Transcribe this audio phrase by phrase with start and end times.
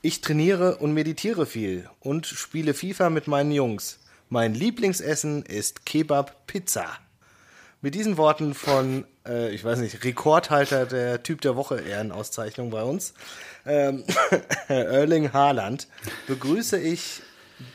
[0.00, 3.98] Ich trainiere und meditiere viel und spiele FIFA mit meinen Jungs.
[4.28, 6.86] Mein Lieblingsessen ist Kebab Pizza.
[7.80, 12.82] Mit diesen Worten von, äh, ich weiß nicht, Rekordhalter der Typ der Woche Ehrenauszeichnung bei
[12.82, 13.14] uns,
[13.66, 14.04] ähm,
[14.68, 15.88] Erling Haaland,
[16.26, 17.22] begrüße ich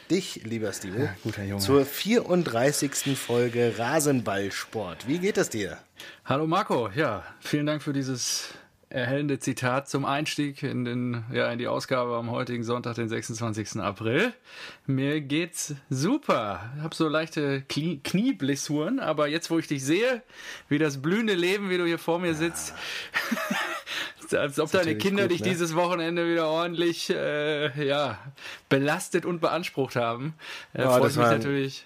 [0.09, 1.61] dich, lieber Steve, Ja, guter Junge.
[1.61, 3.17] zur 34.
[3.17, 5.07] Folge Rasenballsport.
[5.07, 5.77] Wie geht es dir?
[6.25, 8.45] Hallo Marco, ja, vielen Dank für dieses
[8.93, 13.79] erhellende Zitat zum Einstieg in, den, ja, in die Ausgabe am heutigen Sonntag, den 26.
[13.79, 14.33] April.
[14.85, 16.71] Mir geht's super.
[16.77, 20.21] Ich habe so leichte Knie Knieblessuren, aber jetzt, wo ich dich sehe,
[20.69, 22.75] wie das blühende Leben, wie du hier vor mir sitzt,
[24.31, 25.49] als ob deine Kinder gut, dich ne?
[25.49, 28.19] dieses Wochenende wieder ordentlich äh, ja,
[28.69, 30.35] belastet und beansprucht haben.
[30.73, 31.85] Äh, Ja, freut mich natürlich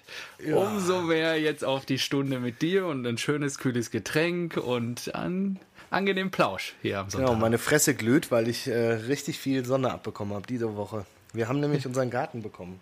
[0.52, 5.58] umso mehr jetzt auf die Stunde mit dir und ein schönes, kühles Getränk und an
[5.90, 7.28] angenehmen Plausch hier am Sonntag.
[7.28, 11.04] Genau, meine Fresse glüht, weil ich äh, richtig viel Sonne abbekommen habe diese Woche.
[11.32, 12.80] Wir haben nämlich unseren Garten bekommen.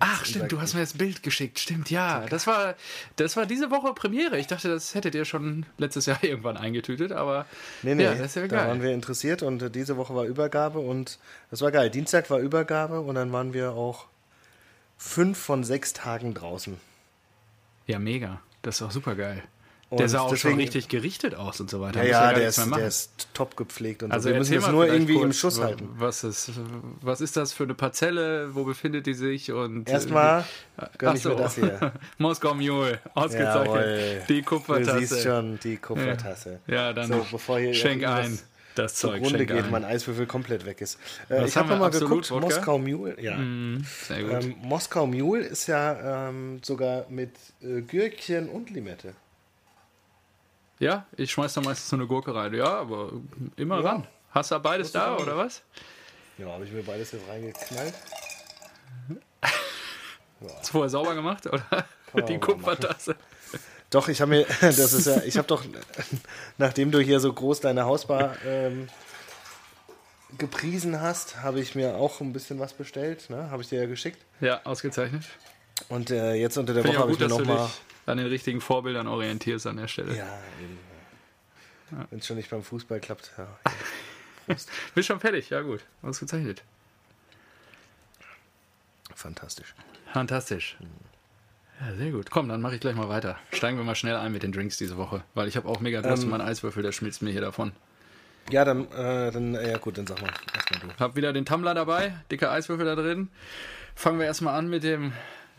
[0.00, 1.58] Ach, stimmt, du hast mir das Bild geschickt.
[1.58, 2.26] Stimmt, ja.
[2.28, 2.74] Das war,
[3.16, 4.38] das war diese Woche Premiere.
[4.38, 7.46] Ich dachte, das hättet ihr schon letztes Jahr irgendwann eingetütet, aber
[7.82, 8.82] Nee, nee, ja, das ist ja da waren geil.
[8.82, 11.18] wir interessiert und äh, diese Woche war Übergabe und
[11.50, 11.90] das war geil.
[11.90, 14.06] Dienstag war Übergabe und dann waren wir auch
[14.98, 16.76] fünf von sechs Tagen draußen.
[17.86, 18.40] Ja, mega.
[18.62, 19.42] Das ist auch super geil.
[19.94, 22.02] Und Der sah auch schon deswegen- richtig gerichtet aus und so weiter.
[22.04, 24.32] Ja, ja, der ist, der ist top gepflegt und Also so.
[24.32, 25.88] Wir müssen es nur irgendwie im kurz, Schuss wa- halten.
[25.96, 26.50] Was ist,
[27.00, 28.54] was ist das für eine Parzelle?
[28.54, 29.52] Wo befindet die sich?
[29.52, 30.44] Und äh, Erstmal
[30.76, 31.92] Ach gönn ich mir das hier.
[32.18, 33.66] Moskau Mule, ausgezeichnet.
[33.66, 34.22] Jawohl.
[34.28, 34.98] Die Du Kupfertasse.
[35.06, 36.60] siehst schon die Kupfertasse.
[36.66, 38.38] Ja, dann So, bevor hier schenk ein.
[38.76, 39.70] Das Zeug, schenk geht, ein.
[39.70, 40.98] mein Eiswürfel komplett weg ist.
[41.30, 41.76] Äh, ich habe wir?
[41.76, 42.46] mal Absolut geguckt, Wodka?
[42.56, 43.38] Moskau Mule, ja.
[44.08, 44.42] Sehr gut.
[44.44, 47.30] Ähm, Moskau Mule ist ja ähm, sogar mit
[47.62, 49.14] äh, Gürkchen und Limette.
[50.78, 52.54] Ja, ich schmeiß da meistens so eine Gurke rein.
[52.54, 53.12] Ja, aber
[53.56, 53.90] immer Ja.
[53.90, 54.06] ran.
[54.30, 55.62] Hast du beides da, auch oder was?
[56.38, 57.94] Ja, habe ich mir beides jetzt reingeknallt.
[60.58, 61.86] Hast du vorher sauber gemacht, oder?
[62.12, 63.16] man Die Kupfertasse.
[63.90, 65.64] Doch, ich habe mir, das ist ja, ich habe doch,
[66.58, 68.88] nachdem du hier so groß deine Hausbar ähm,
[70.36, 73.50] gepriesen hast, habe ich mir auch ein bisschen was bestellt, ne?
[73.50, 74.18] Habe ich dir ja geschickt.
[74.40, 75.22] Ja, ausgezeichnet.
[75.88, 77.70] Und äh, jetzt unter der Finde Woche habe ich mir nochmal.
[78.06, 80.16] An den richtigen Vorbildern orientierst an der Stelle.
[80.16, 80.78] Ja, eben.
[82.10, 83.32] Wenn es schon nicht beim Fußball klappt.
[83.38, 83.46] Ja.
[84.94, 85.80] Bist schon fertig, ja gut.
[86.02, 86.62] Ausgezeichnet.
[89.14, 89.74] Fantastisch.
[90.12, 90.76] Fantastisch.
[91.80, 92.30] Ja, sehr gut.
[92.30, 93.38] Komm, dann mache ich gleich mal weiter.
[93.52, 96.02] Steigen wir mal schnell ein mit den Drinks diese Woche, weil ich habe auch mega
[96.02, 97.72] Durst Ähm, und mein Eiswürfel, der schmilzt mir hier davon.
[98.50, 100.88] Ja, dann, äh, dann, äh, ja gut, dann sag mal erstmal du.
[100.98, 103.28] Hab wieder den Tumbler dabei, dicker Eiswürfel da drin.
[103.94, 105.12] Fangen wir erstmal an mit dem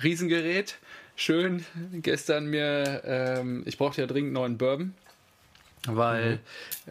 [0.03, 0.77] Riesengerät.
[1.17, 4.93] Schön, gestern mir, ähm, ich brauchte ja dringend neuen Bourbon,
[5.87, 6.39] weil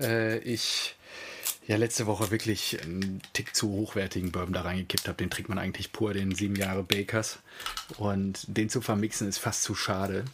[0.00, 0.96] äh, ich
[1.66, 5.18] ja letzte Woche wirklich einen Tick zu hochwertigen Bourbon da reingekippt habe.
[5.18, 7.38] Den trinkt man eigentlich pur, den sieben Jahre Bakers.
[7.98, 10.24] Und den zu vermixen ist fast zu schade.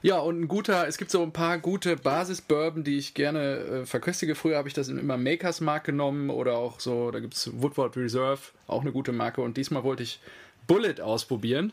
[0.00, 3.86] Ja, und ein guter, es gibt so ein paar gute Basis-Bourbon, die ich gerne äh,
[3.86, 4.34] verköstige.
[4.34, 7.96] Früher habe ich das immer Makers Mark genommen oder auch so, da gibt es Woodward
[7.96, 9.40] Reserve, auch eine gute Marke.
[9.40, 10.20] Und diesmal wollte ich
[10.66, 11.72] Bullet ausprobieren.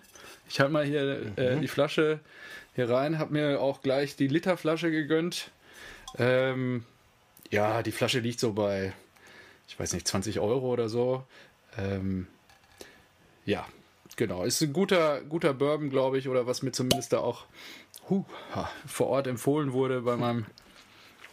[0.49, 2.19] Ich habe mal hier äh, die Flasche
[2.75, 5.51] hier rein, habe mir auch gleich die Literflasche gegönnt.
[6.17, 6.83] Ähm,
[7.49, 8.93] ja, die Flasche liegt so bei,
[9.67, 11.23] ich weiß nicht, 20 Euro oder so.
[11.77, 12.27] Ähm,
[13.45, 13.65] ja,
[14.15, 14.43] genau.
[14.43, 17.45] Ist ein guter, guter Bourbon, glaube ich, oder was mir zumindest da auch
[18.09, 18.25] huh,
[18.85, 20.45] vor Ort empfohlen wurde bei meinem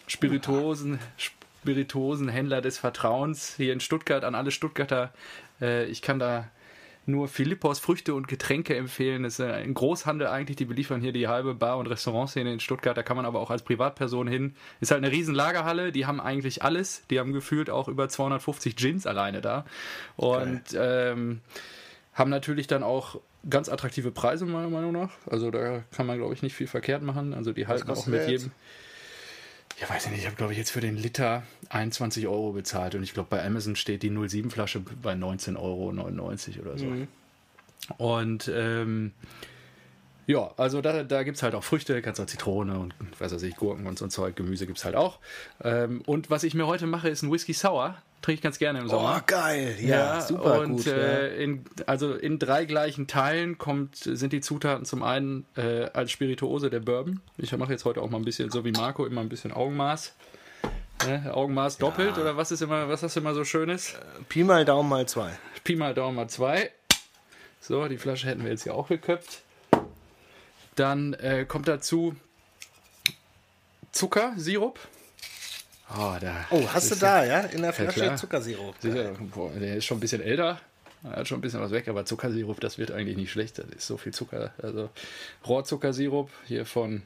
[0.06, 5.12] Spirituosen, Spirituosenhändler des Vertrauens hier in Stuttgart an alle Stuttgarter.
[5.60, 6.50] Äh, ich kann da
[7.06, 9.22] nur Philippos Früchte und Getränke empfehlen.
[9.22, 12.60] Das ist äh, ein Großhandel eigentlich, die beliefern hier die halbe Bar- und Restaurantszene in
[12.60, 12.96] Stuttgart.
[12.96, 14.54] Da kann man aber auch als Privatperson hin.
[14.80, 17.02] Ist halt eine riesen Lagerhalle, die haben eigentlich alles.
[17.10, 19.64] Die haben gefühlt auch über 250 Gins alleine da.
[20.16, 21.40] Und ähm,
[22.14, 25.10] haben natürlich dann auch ganz attraktive Preise, meiner Meinung nach.
[25.26, 27.34] Also da kann man, glaube ich, nicht viel verkehrt machen.
[27.34, 28.30] Also die halten auch mit jetzt?
[28.30, 28.52] jedem.
[29.80, 30.20] Ja, weiß ich nicht.
[30.20, 32.94] Ich habe, glaube ich, jetzt für den Liter 21 Euro bezahlt.
[32.94, 36.86] Und ich glaube, bei Amazon steht die 07-Flasche bei 19,99 Euro oder so.
[37.96, 39.12] Und ähm,
[40.26, 43.42] ja, also da, da gibt es halt auch Früchte, kannst auch Zitrone und was weiß
[43.42, 45.18] ich, Gurken und so ein Zeug, Gemüse gibt es halt auch.
[45.64, 47.96] Ähm, und was ich mir heute mache, ist ein Whisky Sour.
[48.22, 49.18] Trinke ich ganz gerne im Sommer.
[49.18, 49.76] Oh, geil.
[49.80, 50.86] Ja, super und gut.
[50.86, 56.10] Äh, in, also in drei gleichen Teilen kommt, sind die Zutaten zum einen äh, als
[56.10, 57.20] Spirituose der Bourbon.
[57.38, 60.14] Ich mache jetzt heute auch mal ein bisschen, so wie Marco, immer ein bisschen Augenmaß.
[61.06, 61.34] Ne?
[61.34, 63.92] Augenmaß doppelt oder was ist immer, was hast du immer so Schönes?
[63.92, 63.98] ja.
[64.28, 65.30] Pi mal Daumen mal zwei.
[65.64, 66.70] Pi mal Daumen mal zwei.
[67.60, 69.42] So, die Flasche hätten wir jetzt hier auch geköpft.
[70.76, 72.16] Dann äh, kommt dazu
[73.92, 74.78] Zucker, Sirup.
[75.96, 76.14] Oh,
[76.50, 77.40] Oh, hast du da, ja?
[77.40, 78.16] In der Ja, Flasche klar.
[78.16, 78.74] Zuckersirup.
[78.80, 80.60] Sicher, boah, der ist schon ein bisschen älter.
[81.02, 83.58] Er hat schon ein bisschen was weg, aber Zuckersirup, das wird eigentlich nicht schlecht.
[83.58, 84.52] Das ist so viel Zucker.
[84.62, 84.90] Also
[85.46, 87.02] Rohrzuckersirup hier von,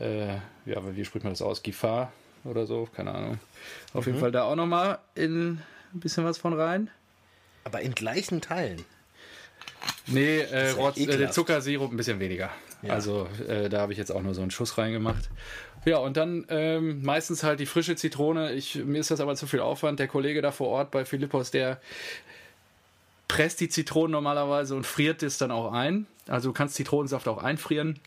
[0.00, 0.34] äh,
[0.66, 1.62] ja, wie spricht man das aus?
[1.62, 2.12] Gifar
[2.44, 3.38] oder so, keine Ahnung.
[3.92, 4.12] Auf Mhm.
[4.12, 5.50] jeden Fall da auch nochmal in
[5.94, 6.90] ein bisschen was von rein.
[7.64, 8.84] Aber in gleichen Teilen.
[10.06, 11.30] Nee, äh, ja Rohr, äh.
[11.30, 12.50] Zuckersirup ein bisschen weniger.
[12.82, 12.94] Ja.
[12.94, 15.28] Also äh, da habe ich jetzt auch nur so einen Schuss reingemacht.
[15.84, 18.52] Ja, und dann ähm, meistens halt die frische Zitrone.
[18.52, 19.98] Ich, mir ist das aber zu viel Aufwand.
[19.98, 21.80] Der Kollege da vor Ort bei Philippos, der
[23.26, 26.06] presst die Zitronen normalerweise und friert es dann auch ein.
[26.26, 27.98] Also du kannst Zitronensaft auch einfrieren.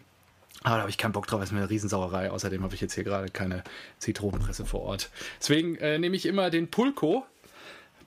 [0.63, 2.29] Aber da habe ich keinen Bock drauf, ist mir eine Riesensauerei.
[2.29, 3.63] Außerdem habe ich jetzt hier gerade keine
[3.99, 5.09] Zitronenpresse vor Ort.
[5.39, 7.25] Deswegen äh, nehme ich immer den Pulco.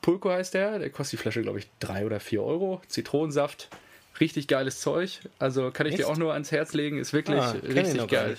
[0.02, 0.78] Pulco heißt der.
[0.78, 2.80] Der kostet die Flasche, glaube ich, drei oder vier Euro.
[2.86, 3.70] Zitronensaft.
[4.20, 5.20] Richtig geiles Zeug.
[5.38, 6.10] Also kann ich dir Echt?
[6.10, 6.98] auch nur ans Herz legen.
[6.98, 8.36] Ist wirklich Ah, richtig geil.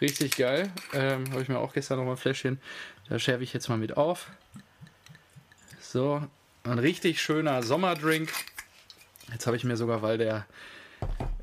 [0.00, 0.70] Richtig geil.
[0.92, 2.60] Ähm, habe ich mir auch gestern noch mal ein Fläschchen.
[3.08, 4.30] Da schärfe ich jetzt mal mit auf.
[5.80, 6.22] So,
[6.64, 8.30] ein richtig schöner Sommerdrink.
[9.32, 10.46] Jetzt habe ich mir sogar, weil der,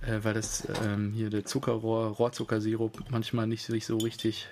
[0.02, 4.48] äh, weil das ähm, hier der Zuckerrohr, Rohrzuckersirup manchmal nicht sich so richtig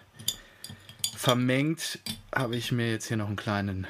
[1.15, 1.99] vermengt,
[2.33, 3.85] habe ich mir jetzt hier noch einen kleinen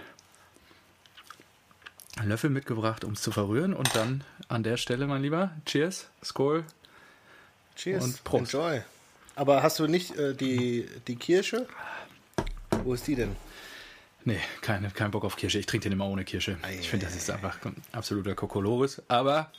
[2.28, 3.74] Löffel mitgebracht, um es zu verrühren.
[3.74, 6.64] Und dann an der Stelle, mein Lieber, Cheers, Skol.
[7.76, 8.04] Cheers.
[8.04, 8.54] Und Prost.
[8.54, 8.82] Enjoy.
[9.36, 11.66] Aber hast du nicht äh, die, die Kirsche?
[12.84, 13.36] Wo ist die denn?
[14.26, 15.60] Nee, keine, kein Bock auf Kirsche.
[15.60, 16.58] Ich trinke den immer ohne Kirsche.
[16.80, 19.02] Ich finde, das ist einfach ein absoluter Kokolores.
[19.08, 19.52] Aber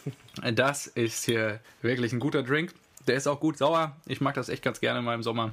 [0.52, 2.74] das ist hier wirklich ein guter Drink.
[3.06, 3.96] Der ist auch gut sauer.
[4.06, 5.52] Ich mag das echt ganz gerne mal im Sommer.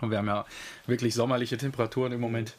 [0.00, 0.46] Und wir haben ja
[0.86, 2.54] wirklich sommerliche Temperaturen im Moment.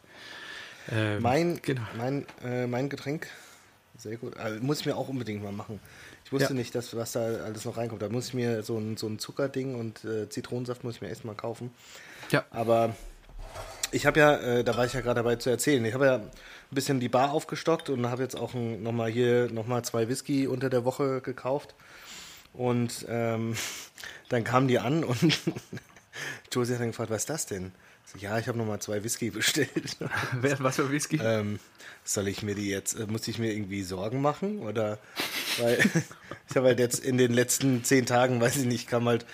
[0.92, 1.82] Ähm, Mein, genau.
[1.98, 3.28] mein, äh, mein Getränk.
[3.98, 4.38] Sehr gut.
[4.38, 5.80] Also, muss ich mir auch unbedingt mal machen.
[6.26, 6.56] Ich wusste Ja.
[6.56, 8.02] nicht, dass, was da alles noch reinkommt.
[8.02, 11.10] Da muss ich mir so ein, so ein Zuckerding und äh, Zitronensaft muss ich mir
[11.10, 11.72] erstmal kaufen.
[12.32, 12.96] Ja, Aber
[13.92, 16.16] ich habe ja, äh, da war ich ja gerade dabei zu erzählen, ich habe ja
[16.16, 16.32] ein
[16.72, 20.84] bisschen die Bar aufgestockt und habe jetzt auch nochmal hier nochmal zwei Whisky unter der
[20.86, 21.76] Woche gekauft.
[22.54, 23.56] Und ähm,
[24.30, 25.22] dann kamen die an und
[26.52, 27.72] Josie hat dann gefragt, was ist das denn?
[28.06, 29.98] So, ja, ich habe nochmal zwei Whisky bestellt.
[30.60, 31.20] Was für Whisky?
[31.22, 31.60] ähm,
[32.04, 34.60] soll ich mir die jetzt, äh, muss ich mir irgendwie Sorgen machen?
[34.60, 35.00] Oder
[35.60, 35.80] weil
[36.50, 39.26] ich habe halt jetzt in den letzten zehn Tagen, weiß ich nicht, kam halt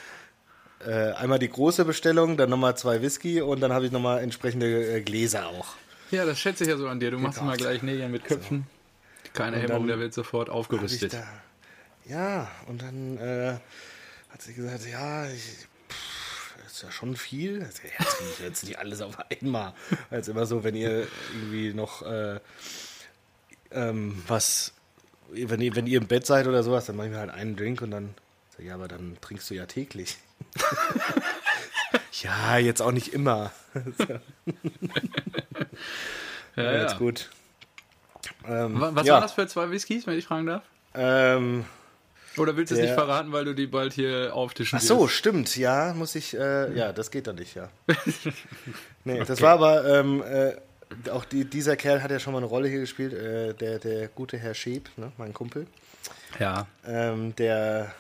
[0.86, 4.98] äh, einmal die große Bestellung, dann nochmal zwei Whisky und dann habe ich nochmal entsprende
[4.98, 5.76] äh, Gläser auch.
[6.12, 7.12] ja, das schätze ich ja so an dir.
[7.12, 8.66] Du machst immer gleich Nägel mit Köpfen.
[9.34, 11.14] Keine Und Hemmung, der wird sofort aufgerüstet.
[11.14, 11.28] da,
[12.06, 13.58] ja, und dann äh,
[14.30, 15.68] hat sie gesagt, ja, ich,
[16.80, 17.62] ist ja schon viel.
[17.64, 19.74] Also, Jetzt nicht, jetzt nicht alles auf einmal.
[20.10, 22.40] Als immer so, wenn ihr irgendwie noch äh,
[23.72, 24.74] ähm, was,
[25.30, 27.56] wenn ihr, wenn ihr im Bett seid oder sowas, dann mache ich mir halt einen
[27.56, 28.14] Drink und dann,
[28.52, 30.18] sag ich, ja, aber dann trinkst du ja täglich.
[32.24, 33.52] ja, jetzt auch nicht immer.
[33.76, 33.82] Ja,
[36.56, 36.82] Ja, ja.
[36.82, 37.30] jetzt gut.
[38.46, 40.64] Ähm, Wa- Was ja, waren das für zwei Whiskys, wenn ich fragen darf?
[40.94, 41.66] Ähm,
[42.40, 45.14] Oder willst du es nicht verraten, weil du die bald hier auftischen Ach so, wirst?
[45.16, 47.70] stimmt, ja, muss ich, äh, ja, das geht dann nicht, ja.
[49.06, 50.54] Nee, das war aber, ähm, äh,
[51.12, 54.08] auch die, dieser Kerl hat ja schon mal eine Rolle hier gespielt, äh, der, der
[54.10, 55.68] gute Herr Scheb, ne, mein Kumpel,
[56.40, 56.68] Ja.
[56.86, 57.94] ähm, der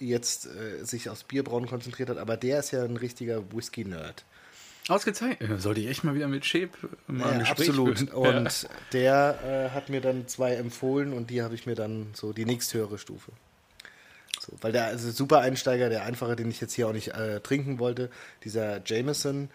[0.00, 4.24] jetzt äh, sich aufs Bierbrauen konzentriert hat, aber der ist ja ein richtiger Whisky-Nerd.
[4.88, 5.48] Ausgezeichnet.
[5.48, 6.70] Ja, Sollte ich echt mal wieder mit Shep
[7.06, 7.98] mal ein Ja, Gespräch absolut.
[7.98, 8.08] führen.
[8.44, 12.32] Und der äh, hat mir dann zwei empfohlen und die habe ich mir dann so
[12.32, 13.32] die nächsthöhere Stufe.
[14.40, 17.40] So, weil der also super Einsteiger, der einfache, den ich jetzt hier auch nicht äh,
[17.40, 18.10] trinken wollte,
[18.44, 19.48] dieser Jameson,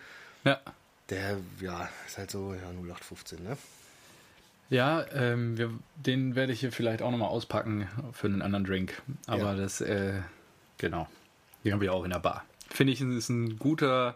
[0.45, 0.53] ja.
[0.53, 0.59] ja.
[1.09, 3.57] der ja ist halt so ja, 0815, ne?
[4.71, 9.01] Ja, ähm, wir, den werde ich hier vielleicht auch nochmal auspacken für einen anderen Drink.
[9.27, 9.55] Aber Ja.
[9.55, 10.13] das, äh,
[10.77, 11.07] genau.
[11.63, 12.45] Den haben wir auch in der Bar.
[12.69, 14.15] Finde ich, ist ein guter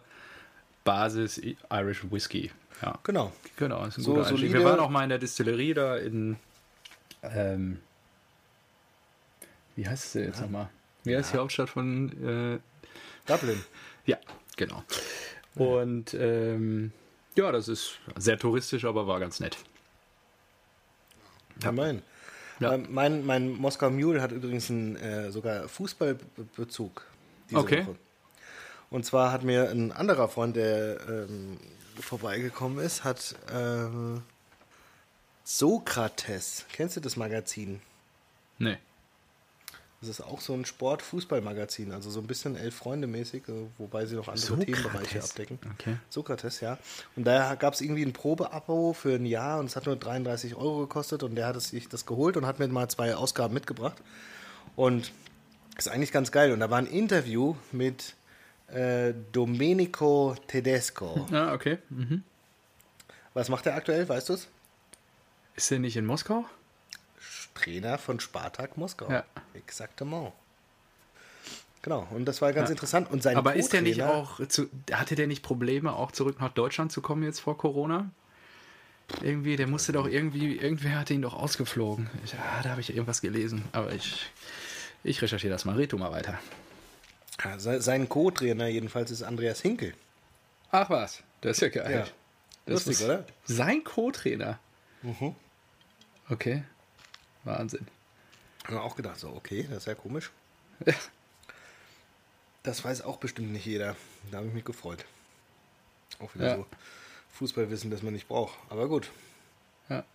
[0.83, 1.39] Basis
[1.71, 2.51] Irish Whisky.
[2.81, 3.31] Ja, Genau.
[3.55, 3.85] genau.
[3.85, 4.49] Ist ein So guter Einstieg.
[4.49, 6.37] solide- Wir waren auch mal in der Distillerie da in,
[7.21, 7.79] ähm,
[9.75, 10.69] wie heißt es jetzt nochmal?
[11.03, 12.59] Wie heißt die Hauptstadt von, äh,
[13.25, 13.63] Dublin.
[14.05, 14.17] ja,
[14.57, 14.83] genau.
[15.55, 16.91] Und ähm,
[17.35, 19.57] ja, das ist sehr touristisch, aber war ganz nett.
[21.61, 21.69] Ja.
[21.69, 22.01] Immerhin.
[22.59, 22.73] Ja.
[22.73, 27.05] Ähm, mein, mein Moskau Mule hat übrigens einen äh, sogar Fußballbezug
[27.49, 27.85] diese Okay.
[27.87, 27.95] Woche.
[28.93, 31.57] Und zwar hat mir ein anderer Freund, der ähm,
[31.99, 34.21] vorbeigekommen ist, hat ähm,
[35.43, 36.65] Sokrates.
[36.71, 37.81] Kennst du das Magazin?
[38.59, 38.77] Nee.
[39.99, 44.05] Das ist auch so ein Sport-Fußball-Magazin, also so ein bisschen elf Freunde mäßig, äh, wobei
[44.05, 44.65] sie noch andere Sokrates.
[44.75, 45.59] Themenbereiche abdecken.
[45.73, 45.97] Okay.
[46.09, 46.77] Sokrates, ja.
[47.15, 50.53] Und da gab es irgendwie ein Probeabo für ein Jahr und es hat nur 33
[50.53, 53.97] Euro gekostet und der hat sich das geholt und hat mir mal zwei Ausgaben mitgebracht.
[54.75, 55.11] Und
[55.79, 56.51] ist eigentlich ganz geil.
[56.51, 58.13] Und da war ein Interview mit
[58.67, 61.27] Äh, Domenico Tedesco.
[61.31, 61.77] Ah, okay.
[61.89, 62.23] Mhm.
[63.33, 64.47] Was macht er aktuell, weißt du es?
[65.55, 66.45] Ist er nicht in Moskau?
[67.55, 69.09] Trainer von Spartak Moskau.
[69.11, 69.23] Ja.
[69.53, 70.33] Exaktement.
[71.83, 72.73] Genau, und das war ganz Ja.
[72.73, 73.11] interessant.
[73.11, 76.53] Und sein Aber ist der nicht auch, zu, hatte der nicht Probleme, auch zurück nach
[76.53, 78.09] Deutschland zu kommen jetzt vor Corona?
[79.21, 82.09] Irgendwie, der musste doch irgendwie, irgendwer hatte ihn doch ausgeflogen.
[82.23, 84.31] Ich, ja, da habe ich irgendwas gelesen, aber ich,
[85.03, 85.75] ich recherchiere das mal.
[85.75, 86.39] Red du mal weiter.
[87.57, 89.93] Sein Co-Trainer jedenfalls ist Andreas Hinkel.
[90.71, 91.91] Ach was, das ist ja geil.
[91.91, 92.07] Ja.
[92.65, 93.25] Das Lustig, ist oder?
[93.45, 94.59] Sein Co-Trainer.
[95.01, 95.35] Mhm.
[96.29, 96.63] Okay.
[97.43, 97.87] Wahnsinn.
[98.63, 100.31] Haben wir auch gedacht, so, okay, das ist ja komisch.
[100.85, 100.93] Ja.
[102.63, 103.97] Das weiß auch bestimmt nicht jeder.
[104.31, 105.03] Da habe ich mich gefreut.
[106.19, 106.55] Auch wieder Ja.
[106.55, 106.65] so
[107.33, 108.57] Fußballwissen, das man nicht braucht.
[108.69, 109.11] Aber gut.
[109.89, 110.05] Ja.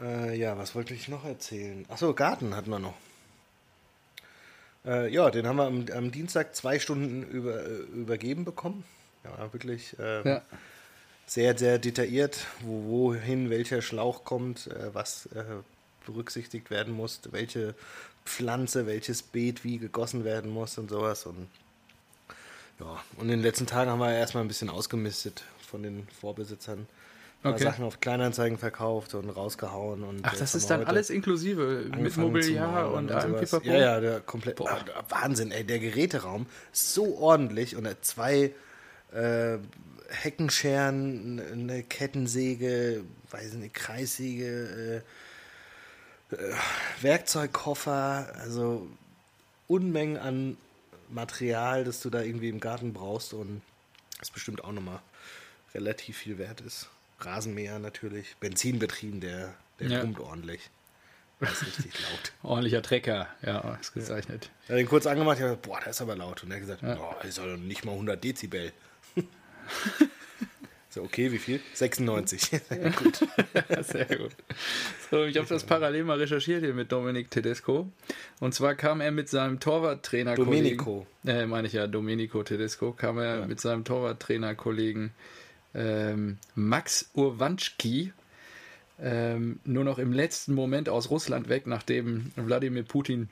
[0.00, 1.86] Äh, ja, was wollte ich noch erzählen?
[1.88, 2.94] Achso, Garten hatten wir noch.
[4.84, 8.84] Äh, ja, den haben wir am, am Dienstag zwei Stunden über, äh, übergeben bekommen.
[9.24, 10.42] Ja, wirklich äh, Ja.
[11.26, 15.44] sehr, sehr detailliert, wo, wohin welcher Schlauch kommt, äh, was äh,
[16.06, 17.74] berücksichtigt werden muss, welche
[18.24, 21.26] Pflanze, welches Beet wie gegossen werden muss und sowas.
[21.26, 21.48] Und
[22.78, 26.86] ja, und in den letzten Tagen haben wir erstmal ein bisschen ausgemistet von den Vorbesitzern.
[27.42, 27.62] Okay.
[27.62, 30.04] Sachen auf Kleinanzeigen verkauft und rausgehauen.
[30.04, 33.36] Und Ach, das ist dann alles inklusive mit angefangen zu Mobiliar malen und allem.
[33.36, 33.66] Pipapo?
[33.66, 34.56] Ja, ja, der komplett.
[34.56, 34.70] Boah.
[34.70, 38.52] Ah, Wahnsinn, ey, der Geräteraum ist so ordentlich und zwei
[39.12, 39.56] äh,
[40.10, 45.02] Heckenscheren, eine Kettensäge, weiß nicht, Kreissäge,
[46.30, 46.54] äh, äh,
[47.00, 48.86] Werkzeugkoffer, also
[49.66, 50.56] Unmengen an
[51.08, 53.62] Material, das du da irgendwie im Garten brauchst und
[54.18, 55.00] das bestimmt auch nochmal
[55.74, 56.90] relativ viel wert ist.
[57.24, 60.00] Rasenmäher natürlich, Benzinbetrieben, der, der Ja.
[60.00, 60.70] pumpt ordentlich.
[61.40, 62.32] Das ist richtig laut.
[62.42, 64.50] Ordentlicher Trecker, ja, ist gezeichnet.
[64.64, 66.42] Ich habe ihn kurz angemacht, ich habe gesagt, boah, das ist aber laut.
[66.42, 68.72] Und er hat gesagt, boah, das ist doch nicht mal 100 Dezibel.
[70.90, 71.60] so, okay, wie viel?
[71.74, 72.50] 96.
[72.96, 73.20] Gut.
[73.82, 74.32] Sehr gut.
[75.10, 77.90] So, ich habe das parallel mal recherchiert hier mit Dominik Tedesco.
[78.40, 81.06] Und zwar kam er mit seinem Torwarttrainer Domenico.
[81.24, 85.12] Äh, meine ich ja, Domenico Tedesco, kam er mit seinem Torwarttrainerkollegen
[85.74, 88.12] ähm, Max Urwanschki
[89.02, 93.28] ähm, nur noch im letzten Moment aus Russland weg, nachdem Wladimir Putin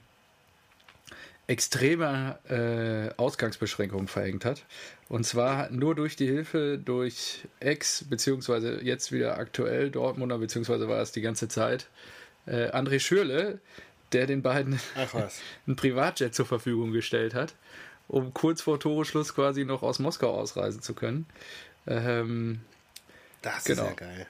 [1.46, 4.66] extreme äh, Ausgangsbeschränkungen verhängt hat.
[5.08, 11.00] Und zwar nur durch die Hilfe durch Ex, beziehungsweise jetzt wieder aktuell Dortmunder, beziehungsweise war
[11.00, 11.88] es die ganze Zeit,
[12.46, 13.60] äh, André Schürle,
[14.12, 14.78] der den beiden
[15.66, 17.54] ein Privatjet zur Verfügung gestellt hat,
[18.08, 21.26] um kurz vor Toreschluss quasi noch aus Moskau ausreisen zu können.
[21.88, 22.60] Ähm,
[23.42, 23.84] Das Genau.
[23.84, 24.26] ist ja geil.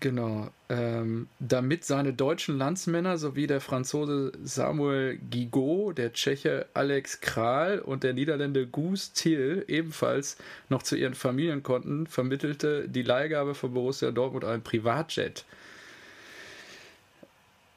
[0.00, 0.48] Genau.
[0.68, 8.02] Ähm, damit seine deutschen Landsmänner sowie der Franzose Samuel Gigot, der Tscheche Alex Kral und
[8.02, 14.10] der Niederländer Gus Thiel ebenfalls noch zu ihren Familien konnten, vermittelte die Leihgabe von Borussia
[14.10, 15.44] Dortmund ein Privatjet.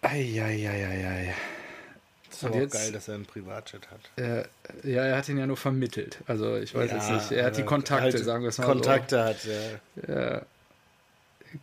[0.02, 1.36] Eieieiei.
[1.36, 1.59] Das
[2.40, 4.00] ist Und auch jetzt- geil, dass er einen Privatjet hat.
[4.24, 4.44] Äh,
[4.84, 6.20] ja, er hat ihn ja nur vermittelt.
[6.28, 7.32] Also ich weiß jetzt nicht.
[7.32, 9.52] Er hat die aber Kontakte, halt sagen wir es mal Kontakte hat, ja.
[10.08, 10.12] so.
[10.14, 10.42] Ja.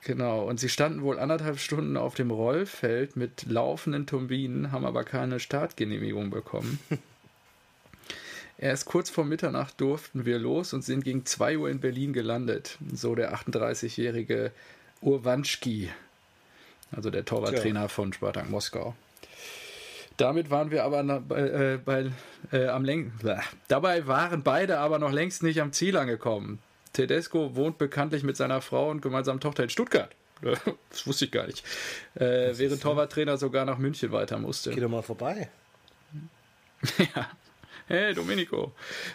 [0.02, 0.42] Genau.
[0.44, 5.38] Und sie standen wohl anderthalb Stunden auf dem Rollfeld mit laufenden Turbinen, haben aber keine
[5.40, 6.80] Startgenehmigung bekommen.
[8.58, 12.78] Erst kurz vor Mitternacht durften wir los und sind gegen 2 Uhr in Berlin gelandet.
[12.94, 14.50] So der 38-jährige
[15.02, 15.90] Urwanschki,
[16.90, 18.94] also der Torwarttrainer von Spartak Moskau.
[20.16, 22.10] Damit waren wir aber na- bei, äh, bei,
[22.52, 23.36] äh, am Läng Bäh.
[23.68, 26.60] Dabei waren beide aber noch längst nicht am Ziel angekommen.
[26.92, 30.10] Tedesco wohnt bekanntlich mit seiner Frau und gemeinsamen Tochter in Stuttgart.
[30.90, 31.64] Das wusste ich gar nicht.
[32.14, 34.70] Äh, während Torwarttrainer sogar nach München weiter musste.
[34.70, 35.48] Geh doch mal vorbei.
[36.98, 37.28] ja.
[37.88, 38.72] Hey, Domenico.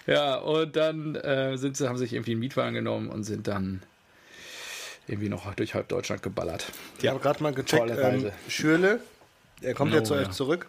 [0.08, 3.82] Ja, und dann äh, sind sie, haben sich irgendwie einen Mietwagen genommen und sind dann
[5.08, 6.72] irgendwie noch durch halb Deutschland geballert.
[7.02, 8.32] Ich habe gerade mal gecheckt, ähm.
[8.48, 9.00] Schürle,
[9.62, 10.32] er kommt Oh, ja zu euch ja.
[10.32, 10.68] zurück,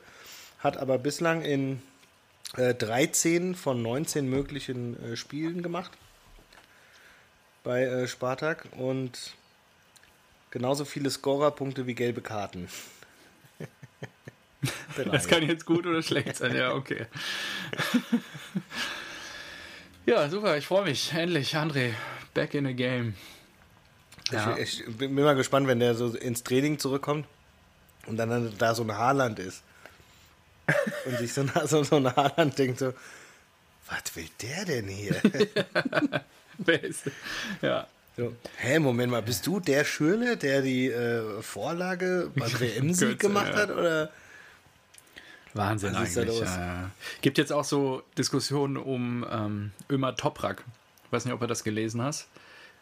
[0.63, 1.83] hat aber bislang in
[2.57, 5.93] äh, 13 von 19 möglichen äh, Spielen gemacht
[7.65, 9.35] bei äh, Spartak und
[10.51, 12.69] genauso viele Scorerpunkte wie gelbe Karten.
[15.11, 17.07] Das kann jetzt gut oder schlecht sein, ja, okay.
[20.07, 21.13] ja, super, ich freue mich.
[21.13, 21.95] Endlich, André,
[22.33, 23.15] back in the game.
[24.31, 24.57] Ja.
[24.57, 27.27] Ich, ich bin mal gespannt, wenn der so ins Training zurückkommt
[28.07, 29.65] und dann da so ein Haarland ist.
[31.07, 32.93] Und sich so, ein- so, so ein Haarland denkt so,
[33.89, 35.17] was will der denn hier?
[36.59, 37.05] Wer ist-
[37.61, 37.87] ja.
[38.17, 38.37] So.
[38.59, 43.57] Hä, Moment mal, bist du der Schürle, der die äh, Vorlage beim WM-Sieg gemacht ja.
[43.57, 43.71] hat?
[43.71, 44.11] Oder?
[45.55, 46.41] Wahnsinn Was ist da eigentlich.
[46.41, 46.91] ja.
[47.21, 50.65] Gibt jetzt auch so Diskussionen um ähm, Ömer Toprak.
[51.07, 52.29] Ich weiß nicht, ob du das gelesen hast.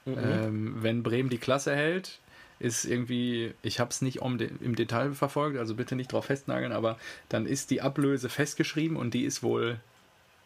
[0.04, 0.18] Mhm.
[0.18, 2.18] Ähm, wenn Bremen die Klasse hält,
[2.60, 6.98] ist irgendwie, ich habe es nicht im Detail verfolgt, also bitte nicht drauf festnageln, aber
[7.28, 9.80] dann ist die Ablöse festgeschrieben und die ist wohl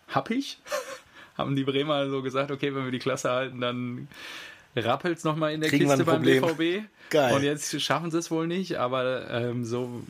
[0.09, 0.59] happig.
[1.37, 4.07] Haben die Bremer so gesagt, okay, wenn wir die Klasse halten, dann
[4.77, 6.23] rappelt es nochmal in der Kriegen Kiste beim.
[6.23, 6.85] BVB.
[7.11, 7.35] Geil.
[7.35, 10.05] Und jetzt schaffen sie es wohl nicht, aber ähm, so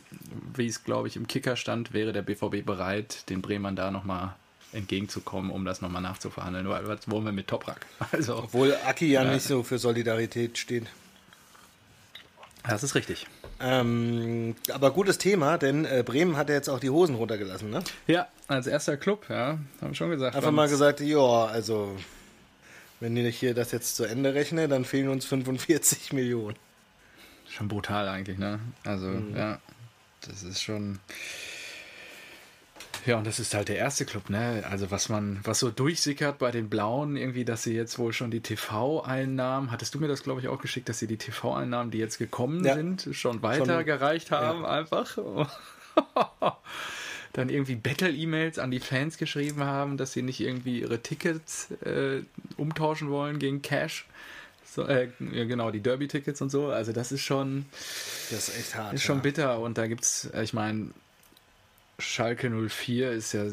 [0.55, 4.35] wie es, glaube ich, im Kicker stand, wäre der BVB bereit, den Bremern da nochmal
[4.73, 6.69] entgegenzukommen, um das nochmal nachzuverhandeln.
[6.69, 7.87] Weil was wollen wir mit Toprak?
[8.13, 9.33] Also, Obwohl Aki ja, Ja.
[9.33, 10.87] nicht so für Solidarität steht.
[12.69, 13.27] Das ist richtig.
[13.61, 17.83] Ähm, aber gutes Thema, denn äh, Bremen hat ja jetzt auch die Hosen runtergelassen, ne?
[18.07, 20.35] Ja, als erster Club, ja, haben wir schon gesagt.
[20.37, 21.97] Einfach mal gesagt, ja, also
[23.01, 26.57] wenn ich hier das jetzt zu Ende rechne, dann fehlen uns 45 Millionen.
[27.49, 28.59] Schon brutal eigentlich, ne?
[28.85, 29.37] Also, Mhm.
[29.37, 29.59] ja,
[30.23, 30.99] das ist schon.
[33.07, 34.65] Ja, und das ist halt der erste Club, ne?
[34.71, 38.31] Also, was man, was so durchsickert bei den Blauen, irgendwie, dass sie jetzt wohl schon
[38.31, 41.99] die TV-Einnahmen, hattest du mir das, glaube ich, auch geschickt, dass sie die TV-Einnahmen, die
[41.99, 42.75] jetzt gekommen Ja.
[42.75, 45.19] sind, schon weitergereicht haben, einfach.
[47.35, 52.23] Dann irgendwie Battle-E-Mails an die Fans geschrieben haben, dass sie nicht irgendwie ihre Tickets äh,
[52.57, 54.07] umtauschen wollen gegen Cash.
[54.65, 56.69] So, äh, ja, genau, die Derby-Tickets und so.
[56.69, 57.67] Also, das ist schon.
[58.31, 58.95] Das ist echt hart.
[58.95, 59.23] Ist schon ja.
[59.23, 60.91] bitter und da gibt's, äh, ich meine,
[61.99, 63.45] Schalke 04 ist ja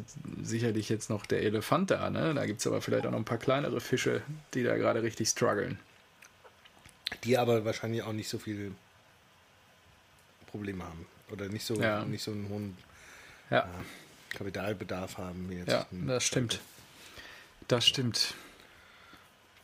[0.41, 2.33] sicherlich jetzt noch der Elefant da, ne?
[2.33, 4.21] Da gibt's aber vielleicht auch noch ein paar kleinere Fische,
[4.53, 5.77] die da gerade richtig strugglen.
[7.23, 8.71] Die aber wahrscheinlich auch nicht so viele
[10.47, 11.05] Probleme haben.
[11.29, 12.03] Oder nicht so, Ja.
[12.03, 12.77] nicht so einen hohen
[13.51, 13.69] Ja,
[14.33, 15.69] Kapitalbedarf haben wie jetzt.
[15.71, 16.59] ja, das stimmt.
[17.67, 18.33] Das stimmt.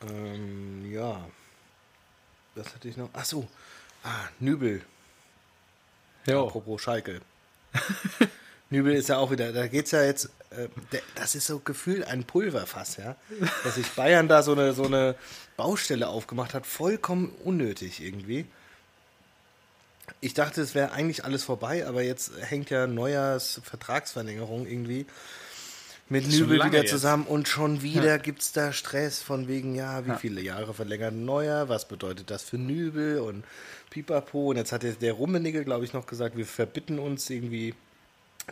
[0.07, 1.27] Ähm, ja.
[2.55, 3.09] Was hatte ich noch?
[3.13, 3.47] Ach so.
[4.03, 4.83] Ah, Nübel.
[6.25, 7.21] Ja, Apropos Schalke.
[8.69, 12.05] Nübel ist ja auch wieder, da geht's ja jetzt, äh, der, das ist so gefühlt
[12.05, 13.15] ein Pulverfass, ja.
[13.63, 15.15] Dass sich Bayern da so eine, so eine
[15.55, 18.45] Baustelle aufgemacht hat, vollkommen unnötig irgendwie.
[20.21, 25.05] Ich dachte, es wäre eigentlich alles vorbei, aber jetzt hängt ja Neujahrs Vertragsverlängerung irgendwie
[26.09, 26.91] mit Nübel wieder jetzt.
[26.91, 31.67] zusammen und schon wieder gibt's da Stress von wegen, ja, wie viele Jahre verlängert Neuer,
[31.67, 33.43] was bedeutet das für Nübel und
[33.89, 34.49] Pipapo.
[34.49, 37.73] Und jetzt hat der Rummenigge, glaube ich, noch gesagt, wir verbitten uns irgendwie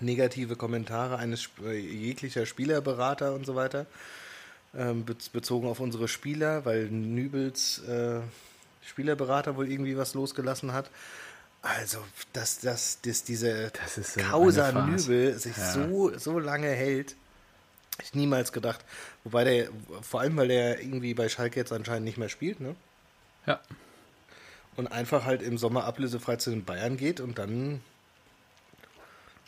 [0.02, 3.86] negative Kommentare eines äh, jeglicher Spielerberater und so weiter,
[4.78, 8.20] ähm, bez- bezogen auf unsere Spieler, weil Nübels äh,
[8.86, 10.90] Spielerberater wohl irgendwie was losgelassen hat.
[11.62, 11.98] Also,
[12.34, 14.72] dass, dass, dass diese Das so Causa.
[14.86, 15.72] Nübel sich Ja.
[15.72, 17.16] so, so lange hält,
[18.04, 18.84] ich niemals gedacht.
[19.24, 19.70] Wobei der,
[20.02, 22.76] vor allem, weil der irgendwie bei Schalke jetzt anscheinend nicht mehr spielt, ne?
[23.48, 23.60] ja.
[24.76, 27.80] Und einfach halt im Sommer ablösefrei zu den Bayern geht und dann,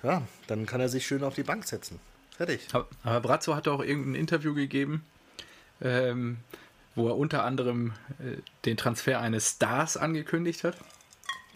[0.04, 2.00] ja, dann kann er sich schön auf die Bank setzen.
[2.36, 2.68] Fertig.
[2.74, 5.04] Aber, Brazzo hat auch irgendein Interview gegeben,
[5.82, 6.38] ähm,
[6.96, 10.78] wo er unter anderem äh, den Transfer eines Stars angekündigt hat.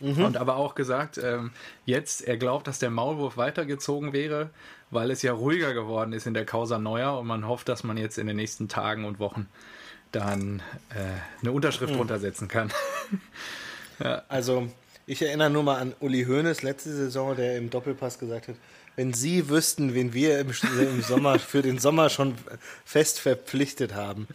[0.02, 1.52] Und aber auch gesagt, ähm,
[1.86, 4.50] jetzt, er glaubt, dass der Maulwurf weitergezogen wäre,
[4.90, 7.98] weil es ja ruhiger geworden ist in der Causa Neuer und man hofft, dass man
[7.98, 9.48] jetzt in den nächsten Tagen und Wochen
[10.12, 12.72] dann äh, eine Unterschrift runtersetzen kann.
[14.30, 14.68] Also,
[15.12, 18.56] ich erinnere nur mal an Uli Hoeneß letzte Saison, der im Doppelpass gesagt hat,
[18.96, 22.36] wenn Sie wüssten, wen wir im, im Sommer für den Sommer schon
[22.86, 24.30] fest verpflichtet haben.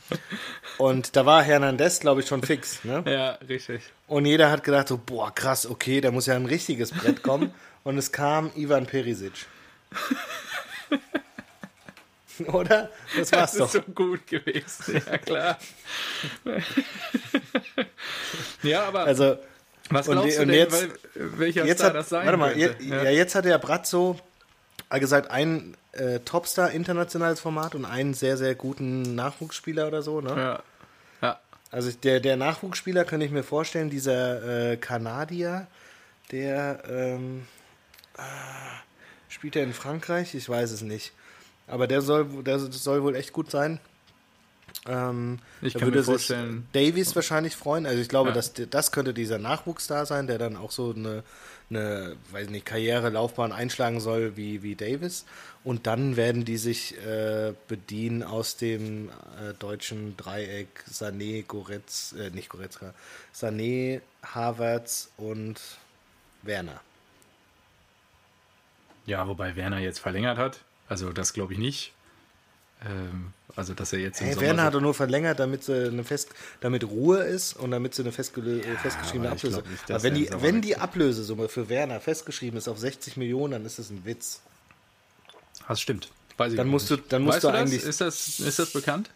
[0.76, 2.84] Und da war Hernandez, glaube ich, schon fix.
[2.84, 3.02] Ne?
[3.06, 3.84] ja, richtig.
[4.06, 7.54] Und jeder hat gedacht so, boah, krass, okay, da muss ja ein richtiges Brett kommen.
[7.82, 9.46] Und es kam Ivan Perisic.
[12.52, 12.90] Oder?
[13.16, 13.70] Das war's Das ist doch.
[13.70, 15.58] so gut gewesen, ja klar.
[18.62, 19.38] ja, aber Also,
[19.90, 22.38] was und glaubst du und denn, jetzt- weil, welcher jetzt Star hat, das sein warte
[22.38, 22.82] mal, könnte?
[22.82, 23.10] je, ja.
[23.10, 24.18] jetzt hat der Brazzo
[24.90, 30.20] hat gesagt, ein äh, Topstar internationales Format und einen sehr, sehr guten Nachwuchsspieler oder so,
[30.20, 30.30] ne?
[30.30, 30.62] ja.
[31.22, 31.40] ja.
[31.70, 35.66] Also der, der Nachwuchsspieler könnte ich mir vorstellen, dieser äh, Kanadier,
[36.30, 37.46] der ähm,
[38.16, 38.22] ah,
[39.28, 40.34] spielt er in Frankreich?
[40.34, 41.12] Ich weiß es nicht.
[41.66, 43.80] Aber der soll, der soll wohl echt gut sein.
[44.86, 47.86] Ähm, Ich kann mir würde sich vorstellen- Davies wahrscheinlich freuen.
[47.86, 48.34] Also ich glaube, Ja.
[48.34, 51.24] dass, das könnte dieser Nachwuchs da sein, der dann auch so eine,
[51.70, 55.24] eine weiß nicht, Karriere, Laufbahn einschlagen soll wie, wie Davis.
[55.64, 62.30] Und dann werden die sich äh, bedienen aus dem äh, deutschen Dreieck Sané, Goretz, äh,
[62.30, 62.94] nicht Goretzka,
[63.34, 65.60] Sané, Havertz und
[66.42, 66.80] Werner.
[69.06, 70.60] ja, wobei Werner jetzt verlängert hat.
[70.88, 71.92] Also das glaube ich nicht.
[72.84, 76.28] Ähm, also dass er jetzt Hey, Werner hat doch nur verlängert, damit sie eine fest,
[76.60, 79.62] damit Ruhe ist und damit sie eine festgelö- äh, festgeschriebene aber Ablöse.
[79.70, 80.76] nicht, aber wenn er die, wenn die.
[80.76, 84.42] Ablösesumme für Werner festgeschrieben ist auf 60 Millionen, dann ist das ein Witz.
[85.66, 86.10] Das stimmt.
[86.36, 87.02] Weiß ich Dann musst nicht.
[87.04, 87.56] du- dann musst weißt du das?
[87.60, 89.10] eigentlich- Ist das, ist das bekannt?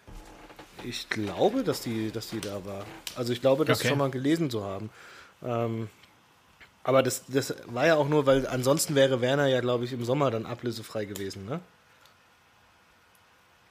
[0.84, 2.86] Ich glaube, dass die, dass die da war.
[3.14, 3.88] Also ich glaube, das Okay.
[3.88, 4.88] schon mal gelesen zu haben.
[5.44, 5.90] Ähm,
[6.82, 10.02] aber das, das war ja auch nur, weil ansonsten wäre Werner ja, glaube ich, im
[10.06, 11.44] Sommer dann ablösefrei gewesen.
[11.44, 11.60] Ne?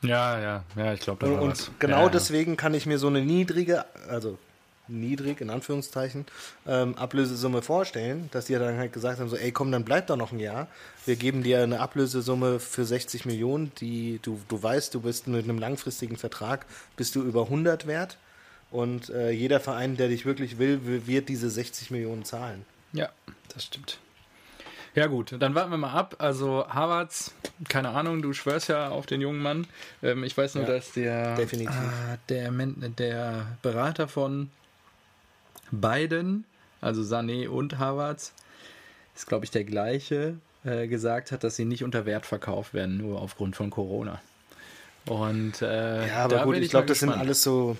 [0.01, 3.07] Ja, ja, ja, ich glaube, da Und, und genau ja, deswegen kann ich mir so
[3.07, 4.37] eine niedrige, also
[4.87, 6.25] niedrig in Anführungszeichen,
[6.67, 10.15] ähm, Ablösesumme vorstellen, dass die dann halt gesagt haben, so, ey komm, dann bleib doch
[10.17, 10.67] noch ein Jahr.
[11.05, 15.43] Wir geben dir eine Ablösesumme für 60 Millionen, die du, du weißt, du bist mit
[15.43, 18.17] einem langfristigen Vertrag, bist du über 100 wert.
[18.71, 22.65] Und äh, jeder Verein, der dich wirklich will- wird diese 60 Millionen zahlen.
[22.93, 23.09] Ja,
[23.53, 23.97] das stimmt.
[24.95, 26.15] Ja gut, dann warten wir mal ab.
[26.19, 27.33] Also Harvards,
[27.67, 29.67] keine Ahnung, du schwörst ja auf den jungen Mann.
[30.01, 31.75] Ähm, ich weiß nur, Ja, dass der, definitiv.
[31.75, 34.49] Ah, der, der Berater von
[35.71, 36.45] beiden,
[36.81, 38.33] also Sané und Harvards,
[39.15, 42.97] ist glaube ich der gleiche, äh, gesagt hat, dass sie nicht unter Wert verkauft werden,
[42.97, 44.21] nur aufgrund von Corona.
[45.05, 47.25] Und äh, Ja, aber gut, bin ich glaube, das sind gespannt.
[47.27, 47.77] alles so,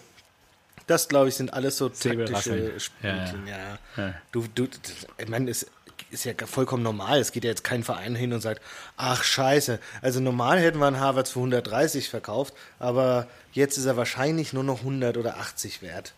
[0.88, 3.48] das glaube ich, sind alles so taktische Spielchen.
[3.48, 4.14] Ja, Ja.
[4.32, 5.68] Du, du, das, ich meine, es
[6.12, 7.20] ist ja vollkommen normal.
[7.20, 8.62] Es geht ja jetzt kein Verein hin und sagt,
[8.98, 13.98] ach scheiße, also normal hätten wir einen Harvards für 130 verkauft, aber jetzt ist er
[13.98, 16.14] wahrscheinlich nur noch 100 oder 80 wert.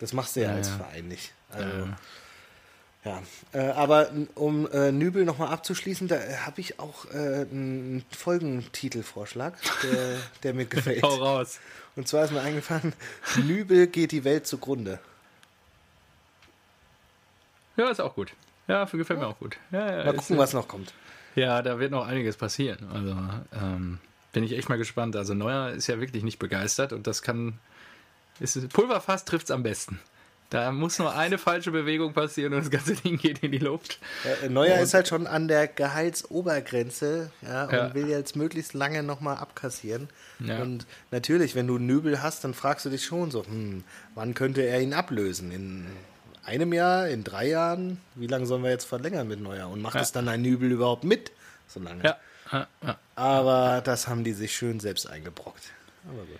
[0.00, 0.76] Das machst du ja, Ja, als ja.
[0.76, 1.32] Verein nicht.
[1.50, 1.98] Also, Ja.
[3.04, 9.54] ja, äh, aber um äh, Nübel nochmal abzuschließen, da habe ich auch äh, einen Folgentitelvorschlag,
[9.82, 11.02] der, der mir gefällt.
[11.02, 11.58] Hau raus.
[11.96, 12.92] Und zwar ist mir eingefallen,
[13.44, 15.00] Nübel geht die Welt zugrunde.
[17.76, 18.32] Ja, ist auch gut.
[18.68, 19.56] Ja, gefällt mir auch gut.
[19.72, 20.92] Ja, ja, Mal ist- gucken, was noch kommt.
[21.34, 22.78] Ja, da wird noch einiges passieren.
[22.92, 23.16] Also
[23.60, 23.98] ähm,
[24.32, 25.16] bin ich echt mal gespannt.
[25.16, 27.58] Also Neuer ist ja wirklich nicht begeistert und das kann.
[28.40, 29.98] Ist, Pulverfass trifft es am besten.
[30.50, 33.98] Da muss nur eine falsche Bewegung passieren und das ganze Ding geht in die Luft.
[34.42, 37.94] Äh, Neuer ist halt schon an der Gehaltsobergrenze ja, und Ja.
[37.94, 40.08] will jetzt möglichst lange nochmal abkassieren.
[40.40, 40.58] Ja.
[40.62, 44.34] Und natürlich, wenn du einen Nübel hast, dann fragst du dich schon so, hm, wann
[44.34, 45.50] könnte er ihn ablösen?
[45.52, 45.86] In
[46.44, 48.00] einem Jahr, in drei Jahren?
[48.14, 49.68] Wie lange sollen wir jetzt verlängern mit Neuer?
[49.68, 50.00] Und macht Ja.
[50.02, 51.32] es dann ein Nübel überhaupt mit?
[51.66, 52.02] So lange.
[52.04, 52.16] Ja,
[52.52, 52.98] ja, ja.
[53.16, 55.64] Aber das haben die sich schön selbst eingebrockt.
[56.08, 56.38] Aber gut.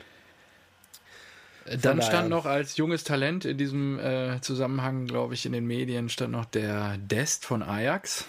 [1.83, 5.67] Dann daher- stand noch als junges Talent in diesem äh, Zusammenhang, glaube ich, in den
[5.67, 8.25] Medien stand noch der Dest von Ajax.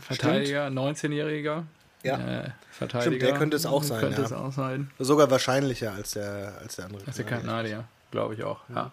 [0.00, 1.64] Verteidiger, 19-Jähriger.
[2.02, 2.16] Ja.
[2.18, 3.10] Äh, Verteidiger.
[3.12, 4.26] Stimmt, der könnte es auch sein, Könnte ja.
[4.26, 4.90] es auch sein.
[4.98, 7.02] Sogar wahrscheinlicher als der, als der andere.
[7.04, 7.46] Ist der Kanadier.
[7.50, 8.60] Kanadier, glaube ich auch.
[8.68, 8.74] Ja.
[8.74, 8.92] Ja.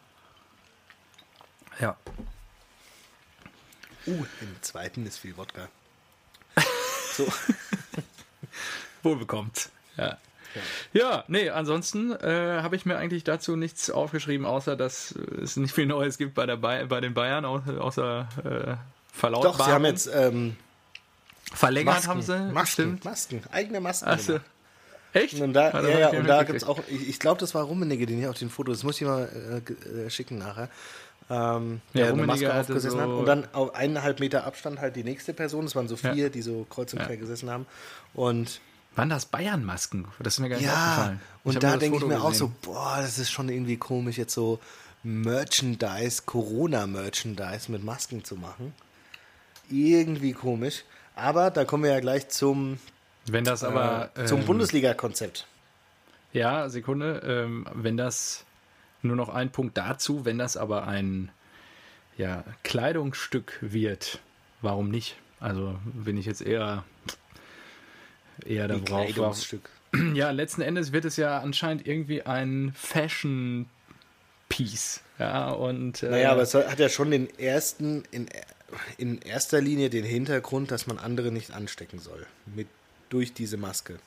[4.08, 5.68] Uh, im zweiten ist viel Wodka.
[7.14, 7.28] So.
[9.04, 9.70] Wohlbekommt.
[9.98, 10.18] Ja.
[10.94, 15.74] Ja, nee, ansonsten äh, habe ich mir eigentlich dazu nichts aufgeschrieben, außer dass es nicht
[15.74, 18.76] viel Neues gibt bei, der Bay bei den Bayern, außer, äh,
[19.14, 19.58] Verlautbarung.
[19.58, 20.56] Doch, sie haben jetzt ähm,
[21.54, 22.54] verlängert, Masken, haben sie.
[22.54, 23.06] Masken, Stimmt.
[23.06, 24.08] Masken, eigene Masken.
[24.08, 24.40] Achso.
[25.14, 25.40] Echt?
[25.42, 28.06] Und da, ja, ja, und da gibt es auch, ich, ich glaube, das war Rummenigge,
[28.06, 30.70] den ich auf den Fotos, das muss ich mal äh, äh, schicken nachher,
[31.32, 33.08] ähm, Ja, der eine Maske aufgesessen hat.
[33.08, 36.14] so- Und dann auf eineinhalb Meter Abstand halt die nächste Person, das waren so vier,
[36.16, 36.30] Ja.
[36.30, 37.06] die so kreuz und Ja.
[37.06, 37.66] quer gesessen haben.
[38.14, 38.60] Und
[38.96, 40.06] Waren das Bayern-Masken?
[40.20, 41.22] Das ist mir gar nicht ja, aufgefallen.
[41.40, 42.52] Ich und da denke ich mir auch gesehen.
[42.62, 44.60] so, boah, das ist schon irgendwie komisch, jetzt so
[45.04, 48.74] Merchandise, Corona-Merchandise mit Masken zu machen.
[49.70, 50.84] Irgendwie komisch.
[51.16, 52.80] Aber da kommen wir ja gleich zum,
[53.28, 54.10] Wenn das aber.
[54.16, 55.48] äh, zum ähm, Bundesliga-Konzept.
[56.34, 57.22] Ja, Sekunde.
[57.26, 58.44] Ähm, wenn das.
[59.02, 61.32] Nur noch ein Punkt dazu, wenn das aber ein
[62.18, 64.20] ja, Kleidungsstück wird,
[64.62, 65.16] warum nicht?
[65.40, 66.84] Also bin ich jetzt eher.
[68.46, 69.06] Eher Ein darauf.
[69.08, 69.70] Kleidungsstück.
[70.14, 75.02] Ja, letzten Endes wird es ja anscheinend irgendwie ein Fashion-Piece.
[75.20, 76.02] Ja, und.
[76.02, 78.30] Äh, Naja, aber es hat ja schon den ersten, in,
[78.98, 82.26] in erster Linie den Hintergrund, dass man andere nicht anstecken soll.
[82.56, 82.70] Mit,
[83.10, 84.00] durch diese Maske.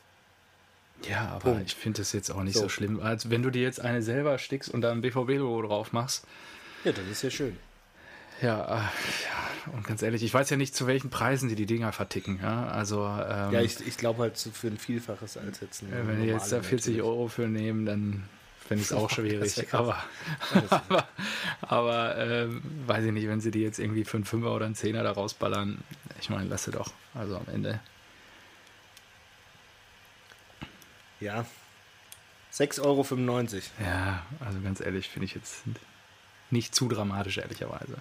[1.08, 1.66] Ja, aber Punkt.
[1.66, 2.62] ich finde das jetzt auch nicht so.
[2.62, 2.68] So.
[2.68, 3.00] schlimm.
[3.00, 6.24] Als wenn du dir jetzt eine selber stickst und da ein BVB-Logo drauf machst.
[6.84, 7.56] Ja, das ist ja schön.
[8.42, 11.66] Ja, äh, ja, und ganz ehrlich, ich weiß ja nicht, zu welchen Preisen die die
[11.66, 12.40] Dinger verticken.
[12.42, 16.06] Ja, also, ähm, Ja, ich, ich glaube halt für ein Vielfaches als jetzt ein äh,
[16.08, 17.02] wenn die jetzt da normale 40 natürlich.
[17.02, 18.24] Euro für nehmen, dann
[18.66, 19.72] fände ich es auch schwierig.
[19.72, 19.96] aber
[20.70, 21.08] aber,
[21.60, 24.74] aber ähm, weiß ich nicht, wenn sie die jetzt irgendwie für einen Fünfer oder einen
[24.74, 25.78] Zehner da rausballern,
[26.20, 26.92] ich meine, lasse doch.
[27.14, 27.80] Also am Ende.
[31.24, 31.46] Ja.
[32.52, 33.04] 6,95 Euro.
[33.84, 35.62] Ja, also ganz ehrlich, finde ich jetzt
[36.50, 37.96] nicht zu dramatisch, ehrlicherweise.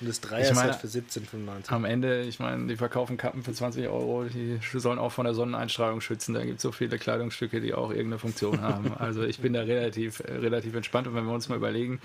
[0.00, 1.68] Und das Dreier-Set meine, für 17,95.
[1.68, 5.34] Am Ende, ich meine, die verkaufen Kappen für 20 Euro, die sollen auch von der
[5.34, 6.32] Sonneneinstrahlung schützen.
[6.32, 8.94] Da gibt es so viele Kleidungsstücke, die auch irgendeine Funktion haben.
[8.98, 11.06] Also ich bin da relativ, äh, relativ entspannt.
[11.06, 12.00] Und wenn wir uns mal überlegen,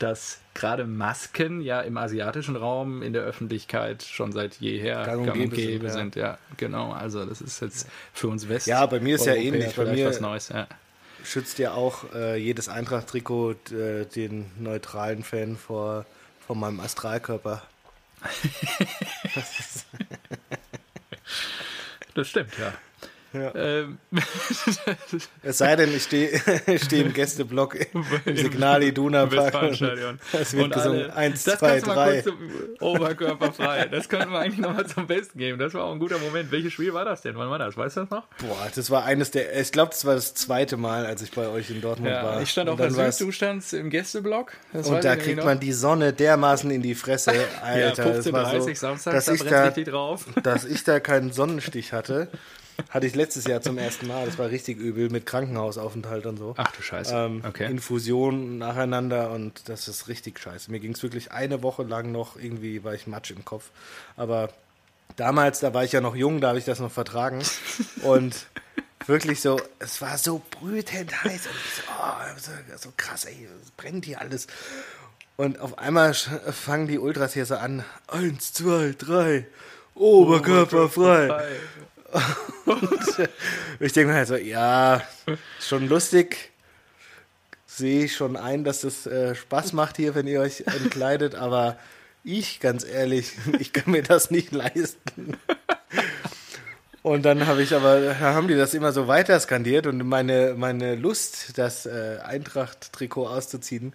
[0.00, 5.54] dass gerade Masken ja im asiatischen Raum in der Öffentlichkeit schon seit jeher Gang und
[5.54, 5.90] gäbe sind, ja.
[5.90, 6.16] sind.
[6.16, 6.92] Ja, genau.
[6.92, 8.66] Also das ist jetzt für uns West.
[8.66, 9.76] Ja, bei mir ist ja ähnlich.
[9.76, 10.66] Bei mir was Neues, ja.
[11.22, 16.06] schützt ja auch äh, jedes Eintracht-Trikot äh, den neutralen Fan vor,
[16.46, 17.62] vor meinem Astralkörper.
[22.14, 22.72] das stimmt, ja.
[23.32, 23.54] Ja.
[23.54, 23.98] Ähm.
[25.42, 26.40] es sei denn, ich stehe
[26.78, 27.76] steh im Gästeblock
[28.24, 29.80] im Signal Iduna Park.
[30.32, 31.10] Es wird und gesungen.
[31.10, 32.24] Alle, 1, 2, 3.
[32.80, 33.86] Oberkörperfrei.
[33.86, 35.58] Das können wir eigentlich nochmal zum Besten geben.
[35.58, 36.50] Das war auch ein guter Moment.
[36.50, 37.36] Welches Spiel war das denn?
[37.36, 37.76] Wann war das?
[37.76, 38.26] Weißt du das noch?
[38.38, 39.60] Boah, das war eines der.
[39.60, 42.42] Ich glaube, das war das zweite Mal, als ich bei euch in Dortmund ja, war.
[42.42, 44.52] Ich stand auch du standst im Gästeblock.
[44.72, 47.32] Das und da kriegt man die Sonne dermaßen in die Fresse.
[47.62, 50.26] Alter, ja, 15, 30 so, Samstag, dass da ich da, drauf.
[50.42, 52.28] Dass ich da keinen Sonnenstich hatte.
[52.88, 54.26] Hatte ich letztes Jahr zum ersten Mal.
[54.26, 56.54] Das war richtig übel mit Krankenhausaufenthalt und so.
[56.56, 57.14] Ach du Scheiße.
[57.14, 57.70] Ähm, okay.
[57.70, 60.70] Infusionen nacheinander und das ist richtig scheiße.
[60.70, 63.70] Mir ging es wirklich eine Woche lang noch, irgendwie war ich matsch im Kopf.
[64.16, 64.50] Aber
[65.16, 67.42] damals, da war ich ja noch jung, da habe ich das noch vertragen.
[68.02, 68.46] und
[69.06, 71.46] wirklich so, es war so brütend heiß.
[71.46, 74.46] Und ich so, oh, so, so krass, ey, es brennt hier alles.
[75.36, 77.84] Und auf einmal fangen die Ultras hier so an.
[78.08, 79.46] Eins, zwei, drei.
[79.94, 81.44] Oberkörper frei.
[82.64, 83.30] Und
[83.80, 85.02] ich denke mir halt so, ja,
[85.60, 86.50] schon lustig.
[87.66, 91.78] Sehe ich schon ein, dass es äh, Spaß macht hier, wenn ihr euch entkleidet, aber
[92.24, 95.36] ich, ganz ehrlich, ich kann mir das nicht leisten.
[97.02, 100.96] Und dann habe ich aber, haben die das immer so weiter skandiert und meine, meine
[100.96, 103.94] Lust, das äh, Eintracht-Trikot auszuziehen,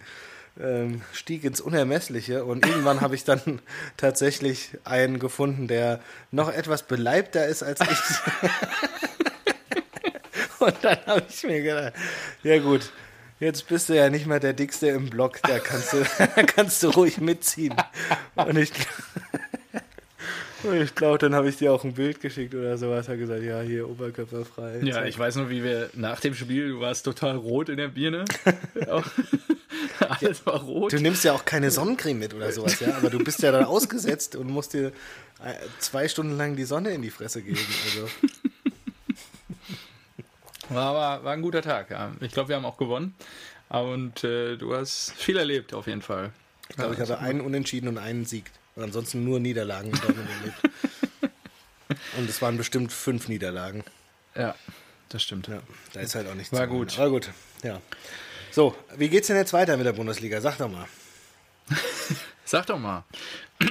[0.60, 3.60] ähm, stieg ins Unermessliche und irgendwann habe ich dann
[3.96, 7.88] tatsächlich einen gefunden, der noch etwas beleibter ist als ich.
[10.58, 11.92] und dann habe ich mir gedacht,
[12.42, 12.90] ja gut,
[13.40, 16.04] jetzt bist du ja nicht mehr der Dickste im Block, da kannst du,
[16.46, 17.74] kannst du ruhig mitziehen.
[18.34, 18.72] Und ich,
[20.74, 23.08] ich glaube, dann habe ich dir auch ein Bild geschickt oder sowas.
[23.08, 24.80] Hat gesagt, ja, hier Oberkörper frei.
[24.82, 27.88] Ja, ich weiß nur, wie wir nach dem Spiel, du warst total rot in der
[27.88, 28.24] Birne.
[30.08, 30.92] Alles war rot.
[30.92, 32.96] Du nimmst ja auch keine Sonnencreme mit oder sowas, ja.
[32.96, 34.88] Aber du bist ja dann ausgesetzt und musst dir
[35.44, 37.60] äh, zwei Stunden lang die Sonne in die Fresse geben.
[37.84, 38.08] Also.
[40.68, 42.12] War, war, war ein guter Tag, ja.
[42.20, 43.14] Ich glaube, wir haben auch gewonnen.
[43.68, 46.32] Und äh, du hast viel erlebt, auf jeden Fall.
[46.68, 48.50] Ich glaube, ich habe einen Unentschieden und einen Sieg.
[48.76, 50.60] Und ansonsten nur Niederlagen erlebt.
[52.18, 53.84] Und es waren bestimmt fünf Niederlagen.
[54.34, 54.54] Ja,
[55.08, 55.48] das stimmt.
[55.48, 55.60] Ja,
[55.92, 56.52] da ist halt auch nichts.
[56.52, 56.96] War gut.
[56.98, 57.30] War gut,
[57.62, 57.80] ja.
[58.50, 60.40] So, wie geht's denn jetzt weiter mit der Bundesliga?
[60.40, 60.86] Sag doch mal.
[62.44, 63.04] Sag doch mal.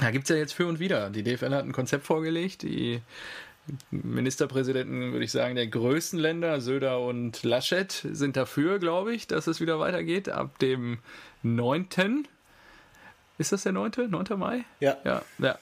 [0.00, 1.10] Da gibt es ja jetzt für und wieder.
[1.10, 2.62] Die DFL hat ein Konzept vorgelegt.
[2.62, 3.02] Die
[3.90, 9.48] Ministerpräsidenten, würde ich sagen, der größten Länder, Söder und Laschet, sind dafür, glaube ich, dass
[9.48, 10.28] es wieder weitergeht.
[10.28, 10.98] Ab dem
[11.42, 12.28] 9.
[13.38, 14.10] Ist das der 9.?
[14.10, 14.38] 9.
[14.38, 14.64] Mai?
[14.80, 14.96] Ja.
[15.04, 15.58] Ja, ja.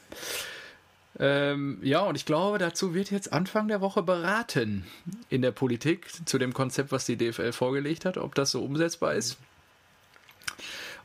[1.19, 4.85] Ähm, ja, und ich glaube, dazu wird jetzt Anfang der Woche beraten
[5.31, 9.15] in der Politik zu dem Konzept, was die DFL vorgelegt hat, ob das so umsetzbar
[9.15, 9.39] ist.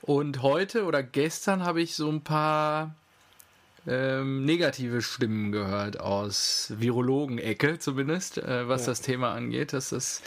[0.02, 2.96] Und heute oder gestern habe ich so ein paar
[3.88, 8.88] ähm, negative Stimmen gehört aus Virologen-Ecke zumindest, äh, was ja.
[8.88, 10.22] das Thema angeht, dass das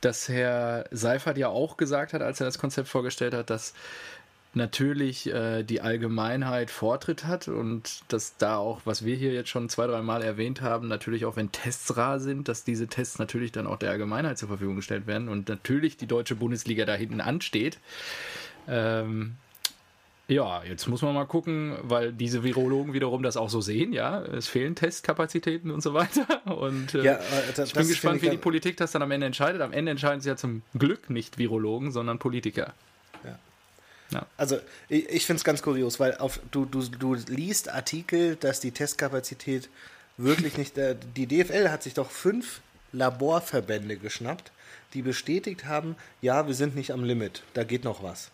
[0.00, 3.72] dass Herr Seifert ja auch gesagt hat, als er das Konzept vorgestellt hat, dass
[4.56, 9.68] natürlich äh, die Allgemeinheit Vortritt hat und dass da auch, was wir hier jetzt schon
[9.68, 13.52] zwei, drei Mal erwähnt haben, natürlich auch wenn Tests rar sind, dass diese Tests natürlich
[13.52, 17.20] dann auch der Allgemeinheit zur Verfügung gestellt werden und natürlich die deutsche Bundesliga da hinten
[17.20, 17.78] ansteht.
[18.66, 19.36] Ähm,
[20.28, 24.22] ja, jetzt muss man mal gucken, weil diese Virologen wiederum das auch so sehen, ja.
[24.22, 26.26] Es fehlen Testkapazitäten und so weiter.
[26.46, 27.20] Und äh, ja,
[27.54, 29.60] das, ich bin gespannt, ich wie die Politik das dann am Ende entscheidet.
[29.60, 32.74] Am Ende entscheiden sie ja zum Glück nicht Virologen, sondern Politiker.
[34.10, 34.26] Ja.
[34.36, 38.60] Also ich, ich finde es ganz kurios, weil auf, du, du, du liest Artikel, dass
[38.60, 39.68] die Testkapazität
[40.16, 40.78] wirklich nicht.
[40.78, 42.60] Äh, die DFL hat sich doch fünf
[42.92, 44.52] Laborverbände geschnappt,
[44.94, 48.30] die bestätigt haben, ja, wir sind nicht am Limit, da geht noch was.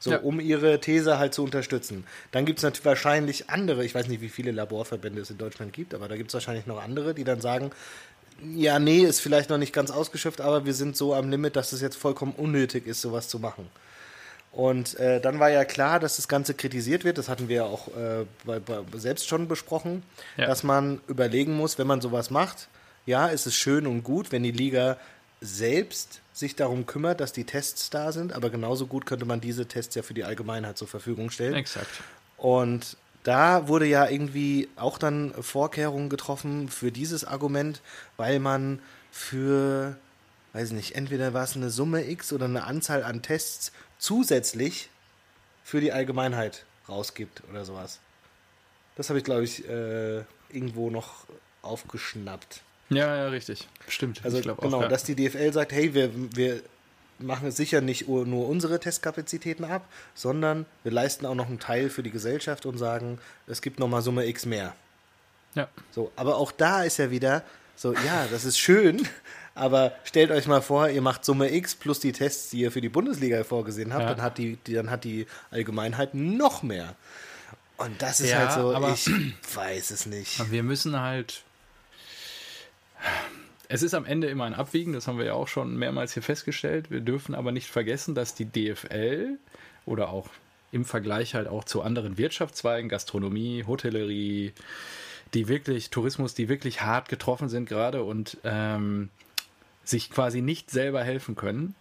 [0.00, 0.18] So, ja.
[0.18, 2.06] um ihre These halt zu unterstützen.
[2.30, 5.72] Dann gibt es natürlich wahrscheinlich andere, ich weiß nicht, wie viele Laborverbände es in Deutschland
[5.72, 7.72] gibt, aber da gibt es wahrscheinlich noch andere, die dann sagen,
[8.54, 11.72] ja, nee, ist vielleicht noch nicht ganz ausgeschöpft, aber wir sind so am Limit, dass
[11.72, 13.68] es jetzt vollkommen unnötig ist, sowas zu machen.
[14.52, 17.18] Und äh, dann war ja klar, dass das Ganze kritisiert wird.
[17.18, 20.02] Das hatten wir ja auch äh, bei, bei selbst schon besprochen,
[20.36, 20.46] ja.
[20.46, 22.68] dass man überlegen muss, wenn man sowas macht,
[23.06, 24.98] ja, ist es schön und gut, wenn die Liga
[25.40, 29.66] selbst sich darum kümmert, dass die Tests da sind, aber genauso gut könnte man diese
[29.66, 31.54] Tests ja für die Allgemeinheit zur Verfügung stellen.
[31.54, 31.88] Exakt.
[32.36, 37.80] Und da wurde ja irgendwie auch dann Vorkehrungen getroffen für dieses Argument,
[38.16, 38.80] weil man
[39.10, 39.96] für,
[40.52, 44.88] weiß nicht, entweder war es eine Summe X oder eine Anzahl an Tests zusätzlich
[45.64, 48.00] für die Allgemeinheit rausgibt oder sowas.
[48.96, 51.26] Das habe ich, glaube ich, äh, irgendwo noch
[51.62, 52.62] aufgeschnappt.
[52.90, 53.68] Ja, ja, richtig.
[53.86, 54.20] Stimmt.
[54.24, 54.88] Also ich genau, auch, ja.
[54.88, 56.62] dass die DFL sagt, hey, wir, wir
[57.18, 61.90] machen sicher nicht nur nur unsere Testkapazitäten ab, sondern wir leisten auch noch einen Teil
[61.90, 64.74] für die Gesellschaft und sagen, es gibt nochmal Summe X mehr.
[65.54, 65.68] ja.
[65.90, 67.42] So, aber auch da ist ja wieder
[67.76, 69.06] so, ja, das ist schön,
[69.58, 72.80] aber stellt euch mal vor, ihr macht Summe X plus die Tests, die ihr für
[72.80, 74.14] die Bundesliga vorgesehen habt, Ja.
[74.14, 76.94] dann, hat die, die, dann hat die Allgemeinheit noch mehr.
[77.76, 79.08] Und das ist Ja, halt so, aber- ich
[79.54, 80.50] weiß es nicht.
[80.50, 81.42] Wir müssen halt.
[83.68, 86.22] Es ist am Ende immer ein Abwiegen, das haben wir ja auch schon mehrmals hier
[86.22, 86.90] festgestellt.
[86.90, 89.36] Wir dürfen aber nicht vergessen, dass die DFL
[89.84, 90.28] oder auch
[90.72, 94.52] im Vergleich halt auch zu anderen Wirtschaftszweigen, Gastronomie, Hotellerie,
[95.34, 99.10] die wirklich, Tourismus, die wirklich hart getroffen sind gerade und ähm,
[99.88, 101.74] sich quasi nicht selber helfen können.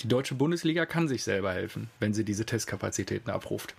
[0.00, 3.74] Die deutsche Bundesliga kann sich selber helfen, wenn sie diese Testkapazitäten abruft.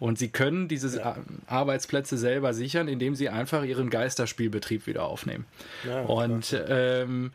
[0.00, 5.46] Und sie können diese Ar- Arbeitsplätze selber sichern, indem sie einfach ihren Geisterspielbetrieb wieder aufnehmen.
[5.86, 7.32] Ja, Und ähm,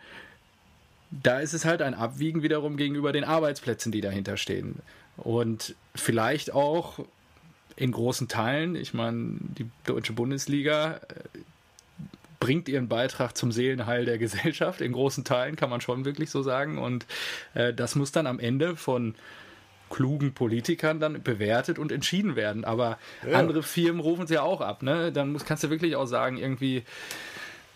[1.12, 4.76] da ist es halt ein Abwiegen wiederum gegenüber den Arbeitsplätzen, die dahinter stehen.
[5.15, 7.00] Und vielleicht auch
[7.78, 11.39] in großen Teilen, ich meine, die deutsche Bundesliga äh,
[12.39, 14.82] bringt ihren Beitrag zum Seelenheil der Gesellschaft.
[14.82, 16.78] In großen Teilen kann man schon wirklich so sagen.
[16.78, 17.06] Und
[17.54, 19.15] äh, das muss dann am Ende von
[19.89, 22.63] klugen Politikern dann bewertet und entschieden werden.
[22.63, 22.99] Aber
[23.34, 24.84] andere Firmen rufen es ja auch ab.
[24.84, 25.12] Ne?
[25.12, 26.84] Dann muss, kannst du wirklich auch sagen, irgendwie,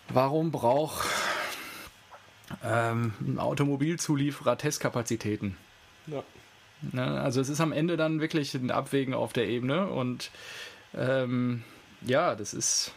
[0.08, 1.08] warum braucht
[2.64, 5.56] ähm, ein Automobilzulieferer Testkapazitäten?
[6.06, 6.22] Ja.
[6.92, 7.20] Ne?
[7.20, 10.30] Also es ist am Ende dann wirklich ein Abwägen auf der Ebene und
[10.94, 11.64] ähm,
[12.02, 12.92] ja, das ist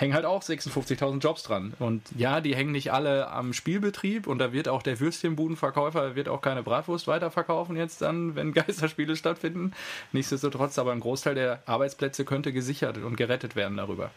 [0.00, 1.74] hängen halt auch 56.000 Jobs dran.
[1.78, 6.28] Und ja, die hängen nicht alle am Spielbetrieb und da wird auch der Würstchenbudenverkäufer wird
[6.28, 9.72] auch keine Bratwurst weiterverkaufen jetzt dann, wenn Geisterspiele stattfinden.
[10.12, 14.10] Nichtsdestotrotz aber ein Großteil der Arbeitsplätze könnte gesichert und gerettet werden darüber.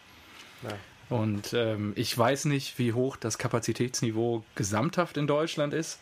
[0.62, 0.70] Ja.
[1.14, 5.98] Und ähm, ich weiß nicht, wie hoch das Kapazitätsniveau gesamthaft in Deutschland ist,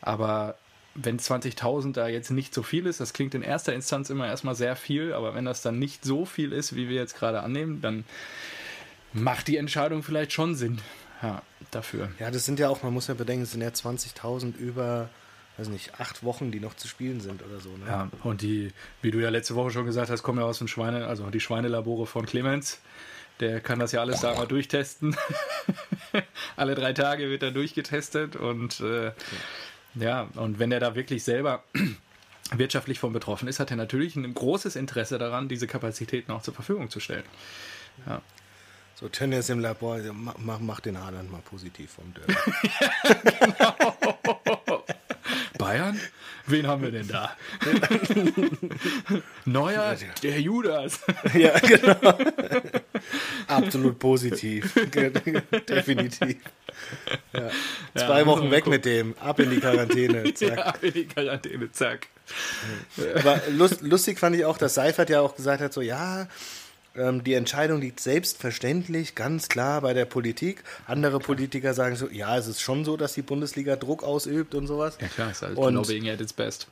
[0.00, 0.56] aber
[0.94, 4.54] wenn 20.000 da jetzt nicht so viel ist, das klingt in erster Instanz immer erstmal
[4.54, 7.82] sehr viel, aber wenn das dann nicht so viel ist, wie wir jetzt gerade annehmen,
[7.82, 8.04] dann
[9.12, 10.80] macht die Entscheidung vielleicht schon Sinn.
[11.22, 12.10] Ja, dafür.
[12.18, 15.08] Ja, das sind ja auch, man muss ja bedenken, es sind ja 20.000 über,
[15.56, 17.70] weiß nicht, acht Wochen, die noch zu spielen sind oder so.
[17.70, 17.86] Ne?
[17.86, 20.68] Ja, und die, wie du ja letzte Woche schon gesagt hast, kommen ja aus dem
[20.68, 22.80] Schweine, also die Schweinelabore von Clemens.
[23.40, 25.16] Der kann das ja alles da mal durchtesten.
[26.56, 29.12] Alle drei Tage wird er durchgetestet und äh,
[29.94, 31.62] ja, und wenn er da wirklich selber
[32.52, 36.54] wirtschaftlich von betroffen ist, hat er natürlich ein großes Interesse daran, diese Kapazitäten auch zur
[36.54, 37.22] Verfügung zu stellen.
[38.98, 42.34] So, Tönnies im Labor, also mach, mach, den Haaland mal positiv vom Derby.
[45.58, 46.00] Bayern?
[46.48, 47.30] Wen haben wir denn da?
[49.44, 50.98] Neuer, der Judas.
[51.34, 52.18] ja, genau.
[53.46, 54.74] Absolut positiv.
[55.68, 56.38] Definitiv.
[57.32, 57.50] Ja.
[57.94, 60.34] Zwei Ja, Wochen weg mit dem, ab in die Quarantäne.
[60.34, 60.56] Zack.
[60.56, 62.08] Ja, in die Quarantäne, zack.
[63.14, 66.26] Aber lust, lustig fand ich auch, dass Seifert ja auch gesagt hat, so ja,
[66.98, 70.64] ähm, die Entscheidung liegt selbstverständlich ganz klar bei der Politik.
[70.86, 74.66] Andere Politiker sagen so, ja, es ist schon so, dass die Bundesliga Druck ausübt und
[74.66, 74.98] sowas.
[75.00, 76.66] Ja klar, ist halt Und- Lobbying at its best.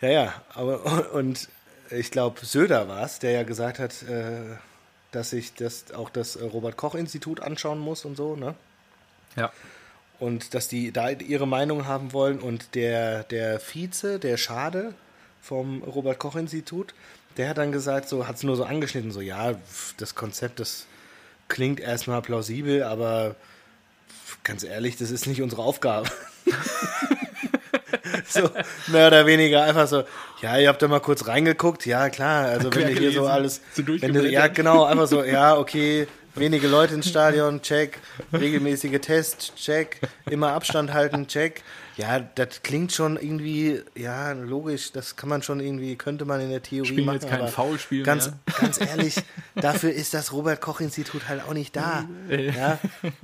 [0.00, 1.48] Ja, ja, aber und
[1.90, 4.56] ich glaube, Söder war es, der ja gesagt hat, äh,
[5.12, 8.54] dass sich das auch das Robert-Koch-Institut anschauen muss und so, ne?
[9.36, 9.52] Ja.
[10.18, 12.38] Und dass die da ihre Meinung haben wollen.
[12.40, 14.94] Und der, der Vize, der Schade
[15.40, 16.94] vom Robert-Koch-Institut,
[17.36, 19.54] der hat dann gesagt, so hat es nur so angeschnitten, so ja,
[19.96, 20.86] das Konzept, das
[21.48, 23.36] klingt erstmal plausibel, aber
[24.44, 26.08] ganz ehrlich, das ist nicht unsere Aufgabe.
[28.28, 28.50] so
[28.88, 30.04] mehr oder weniger einfach so,
[30.40, 33.60] ja, ihr habt da mal kurz reingeguckt, ja klar, also wenn ihr hier so alles,
[33.74, 37.98] so wenn du, ja genau, einfach so, ja, okay, wenige Leute ins Stadion, check,
[38.32, 41.62] regelmäßige Tests, check, immer Abstand halten, check.
[41.96, 46.50] Ja, das klingt schon irgendwie, ja, logisch, das kann man schon irgendwie, könnte man in
[46.50, 47.20] der Theorie Spielen machen.
[47.20, 48.36] jetzt kein Foulspiel ganz, mehr.
[48.58, 49.16] ganz ehrlich,
[49.54, 52.08] dafür ist das Robert-Koch-Institut halt auch nicht da.
[52.28, 52.78] Ja,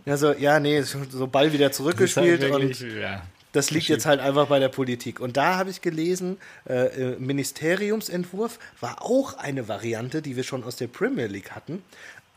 [0.05, 3.23] also, ja, nee, so Ball wieder zurückgespielt und halt ja.
[3.53, 5.19] das liegt jetzt halt einfach bei der Politik.
[5.19, 6.37] Und da habe ich gelesen,
[6.69, 11.83] äh, äh, Ministeriumsentwurf war auch eine Variante, die wir schon aus der Premier League hatten.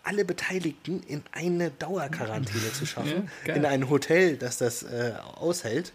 [0.04, 5.92] Alle Beteiligten in eine Dauerquarantäne zu schaffen, Ja, in ein Hotel, das das äh, aushält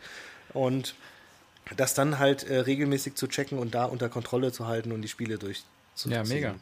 [0.52, 0.94] und
[1.76, 5.08] das dann halt äh, regelmäßig zu checken und da unter Kontrolle zu halten und die
[5.08, 6.12] Spiele durchzuziehen.
[6.12, 6.54] Ja, mega.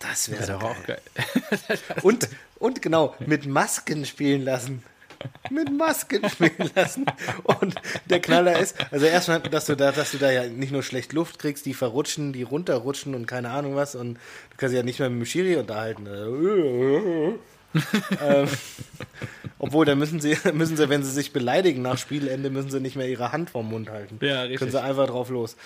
[0.00, 1.00] Das wäre so doch auch geil.
[1.14, 1.78] geil.
[2.02, 4.82] Und, und genau, mit Masken spielen lassen.
[5.50, 7.06] Mit Masken spielen lassen.
[7.44, 7.74] Und
[8.06, 11.12] der Knaller ist, also erstmal, dass du da, dass du da ja nicht nur schlecht
[11.12, 13.94] Luft kriegst, die verrutschen, die runterrutschen und keine Ahnung was.
[13.94, 16.06] Und du kannst ja nicht mehr mit dem Schiri unterhalten.
[18.22, 18.48] ähm,
[19.58, 22.96] obwohl, da müssen sie, müssen sie, wenn sie sich beleidigen nach Spielende, müssen sie nicht
[22.96, 24.18] mehr ihre Hand vorm Mund halten.
[24.20, 24.58] Ja, richtig.
[24.58, 25.56] Können sie einfach drauf los.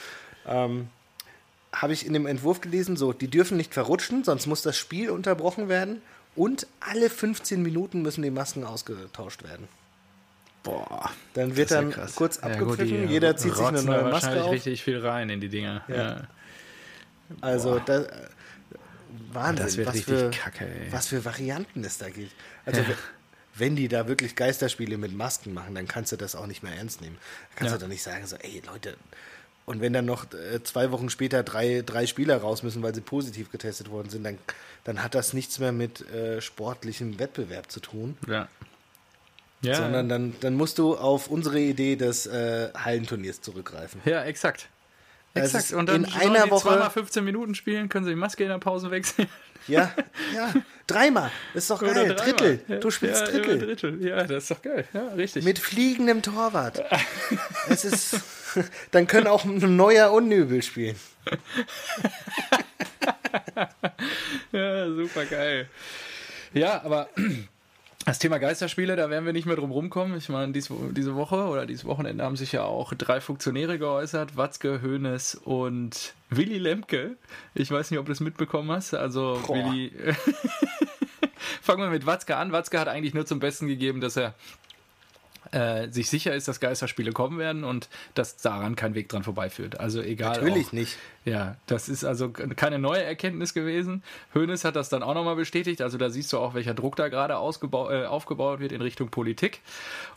[0.46, 0.88] Ähm,
[1.72, 5.10] habe ich in dem Entwurf gelesen, so, die dürfen nicht verrutschen, sonst muss das Spiel
[5.10, 6.00] unterbrochen werden
[6.38, 9.68] und alle 15 Minuten müssen die Masken ausgetauscht werden.
[10.62, 11.10] Boah.
[11.34, 12.14] Dann wird das ist dann ja krass.
[12.14, 14.52] kurz Ja, gut, abgepfiffen, die jeder zieht sich eine neue Maske auf.
[14.52, 15.82] richtig viel rein in die Dinger.
[15.88, 15.94] Ja.
[15.96, 16.28] Ja.
[17.40, 18.08] Also da, äh,
[19.32, 22.32] Wahnsinn, Das was, für, kacke, was für Varianten es da gibt.
[22.64, 22.82] Also
[23.54, 26.74] wenn die da wirklich Geisterspiele mit Masken machen, dann kannst du das auch nicht mehr
[26.74, 27.18] ernst nehmen.
[27.50, 27.78] Da kannst Ja.
[27.78, 28.96] du doch nicht sagen, so, ey Leute,
[29.68, 33.02] und wenn dann noch äh, zwei Wochen später drei, drei Spieler raus müssen, weil sie
[33.02, 34.38] positiv getestet worden sind, dann,
[34.84, 38.16] dann hat das nichts mehr mit äh, sportlichem Wettbewerb zu tun.
[38.26, 38.48] Ja.
[39.60, 44.00] Ja, Sondern dann, dann musst du auf unsere Idee des äh, Hallenturniers zurückgreifen.
[44.04, 44.68] ja, exakt.
[45.34, 45.72] Das Exakt.
[45.74, 48.58] Und dann in einer Woche- zweimal 15 Minuten spielen, können sie die Maske in der
[48.58, 49.28] Pause wechseln.
[49.66, 49.92] Ja,
[50.34, 50.54] ja,
[50.86, 51.30] dreimal.
[51.52, 52.14] Ist doch geil.
[52.14, 52.60] Drittel.
[52.68, 53.58] Ja, Du spielst ja, Drittel.
[53.58, 54.02] Drittel.
[54.02, 54.86] Ja, das ist doch geil.
[54.94, 55.44] Ja, richtig.
[55.44, 56.82] Mit fliegendem Torwart.
[57.68, 58.18] es ist.
[58.92, 60.96] Dann können auch ein neuer Unnübel spielen.
[64.52, 65.68] Ja, super geil.
[66.54, 67.08] Ja, aber
[68.08, 70.16] das Thema Geisterspiele, da werden wir nicht mehr drum rumkommen.
[70.16, 74.36] Ich meine, dies, diese Woche oder dieses Wochenende haben sich ja auch drei Funktionäre geäußert:
[74.36, 77.16] Watzke, Hoeneß und Willy Lemke.
[77.54, 78.94] Ich weiß nicht, ob du das mitbekommen hast.
[78.94, 79.56] Also, Boah.
[79.56, 79.92] Willy.
[81.62, 82.50] Fangen wir mit Watzke an.
[82.52, 84.34] Watzke hat eigentlich nur zum Besten gegeben, dass er
[85.52, 89.80] äh, sich sicher ist, dass Geisterspiele kommen werden und dass daran kein Weg dran vorbeiführt.
[89.80, 90.40] Also egal.
[90.40, 90.96] Natürlich auch, nicht.
[91.24, 94.02] ja, das ist also keine neue Erkenntnis gewesen.
[94.34, 95.82] Hoeneß hat das dann auch nochmal bestätigt.
[95.82, 99.60] Also da siehst du auch, welcher Druck da gerade äh, aufgebaut wird in Richtung Politik.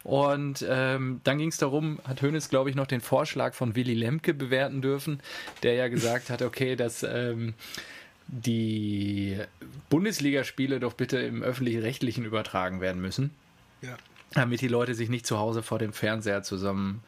[0.03, 3.93] Und ähm, dann ging es darum, hat Hoeneß, glaube ich, noch den Vorschlag von Willy
[3.93, 5.21] Lemke bewerten dürfen,
[5.63, 7.53] der ja gesagt hat, okay, dass ähm,
[8.27, 9.37] die
[9.89, 13.31] Bundesligaspiele doch bitte im öffentlich-rechtlichen übertragen werden müssen
[13.81, 13.97] Ja.
[14.33, 17.03] Damit die Leute sich nicht zu Hause vor dem Fernseher zusammen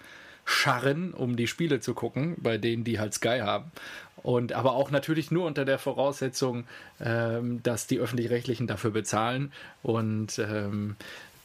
[0.45, 3.71] scharren, um die Spiele zu gucken, bei denen die halt Sky haben.
[4.17, 6.65] Und aber auch natürlich nur unter der Voraussetzung,
[7.01, 9.51] ähm, dass die öffentlich-rechtlichen dafür bezahlen
[9.81, 10.95] und ähm,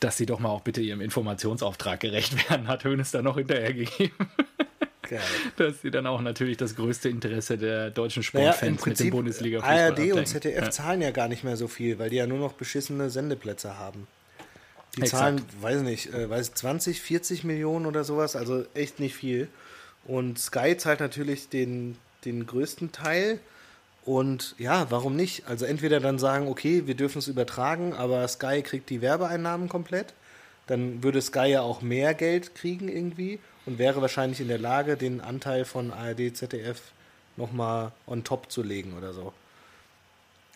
[0.00, 4.28] dass sie doch mal auch bitte ihrem Informationsauftrag gerecht werden, hat Hönes dann noch hinterhergegeben.
[5.08, 5.20] Geil.
[5.56, 8.82] dass sie dann auch natürlich das größte Interesse der deutschen Naja, Sportfans im mit dem
[8.82, 12.26] Prinzip bundesliga ARD und ZDF zahlen ja gar nicht mehr so viel, weil die ja
[12.26, 14.06] nur noch beschissene Sendeplätze haben.
[14.96, 15.20] Die Exakt.
[15.20, 19.48] zahlen, weiß nicht, äh, weiß 20, 40 Millionen oder sowas, also echt nicht viel.
[20.04, 23.40] Und Sky zahlt natürlich den, den größten Teil.
[24.04, 25.46] Und ja, warum nicht?
[25.46, 30.14] Also entweder dann sagen, okay, wir dürfen es übertragen, aber Sky kriegt die Werbeeinnahmen komplett.
[30.66, 34.96] Dann würde Sky ja auch mehr Geld kriegen irgendwie und wäre wahrscheinlich in der Lage,
[34.96, 36.80] den Anteil von ARD, ZDF
[37.36, 39.32] nochmal on top zu legen oder so.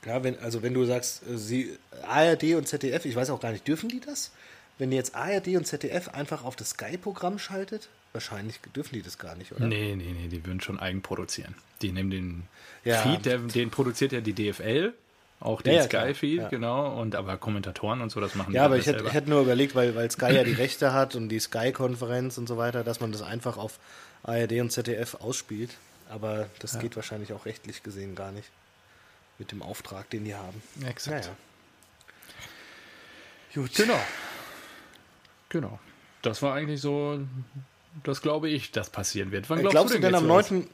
[0.05, 3.53] Ja, wenn, also wenn du sagst, äh, sie, ARD und ZDF, ich weiß auch gar
[3.53, 4.33] nicht, dürfen die das?
[4.79, 9.37] Wenn jetzt ARD und ZDF einfach auf das Sky-Programm schaltet, wahrscheinlich dürfen die das gar
[9.37, 9.67] nicht, oder?
[9.67, 11.55] Nee, nee, nee, die würden schon eigen produzieren.
[11.83, 12.43] Die nehmen den
[12.85, 12.99] Ja.
[13.03, 14.93] Feed, der, den produziert ja die DFL,
[15.41, 15.85] auch den Ja.
[15.85, 16.49] Sky-Feed, Ja.
[16.49, 19.43] genau, und aber Kommentatoren und so, das machen die Ja, aber ich hätte, hätte nur
[19.43, 22.99] überlegt, weil, weil Sky ja die Rechte hat und die Sky-Konferenz und so weiter, dass
[23.01, 23.79] man das einfach auf
[24.25, 25.71] ARD und ZDF ausspielt.
[26.09, 28.49] Aber das geht wahrscheinlich auch rechtlich gesehen gar nicht.
[29.43, 30.63] Mit dem Auftrag, den die haben.
[30.87, 31.25] Exakt.
[31.25, 31.37] Naja.
[33.53, 33.75] Gut.
[33.75, 33.99] Genau.
[35.49, 35.81] Genau.
[36.23, 37.19] Das war eigentlich so,
[38.05, 39.51] das glaube ich, das passieren wird.
[39.51, 40.51] Wann Äh, glaubst, Glaubst du denn jetzt am sowas?
[40.53, 40.69] 9.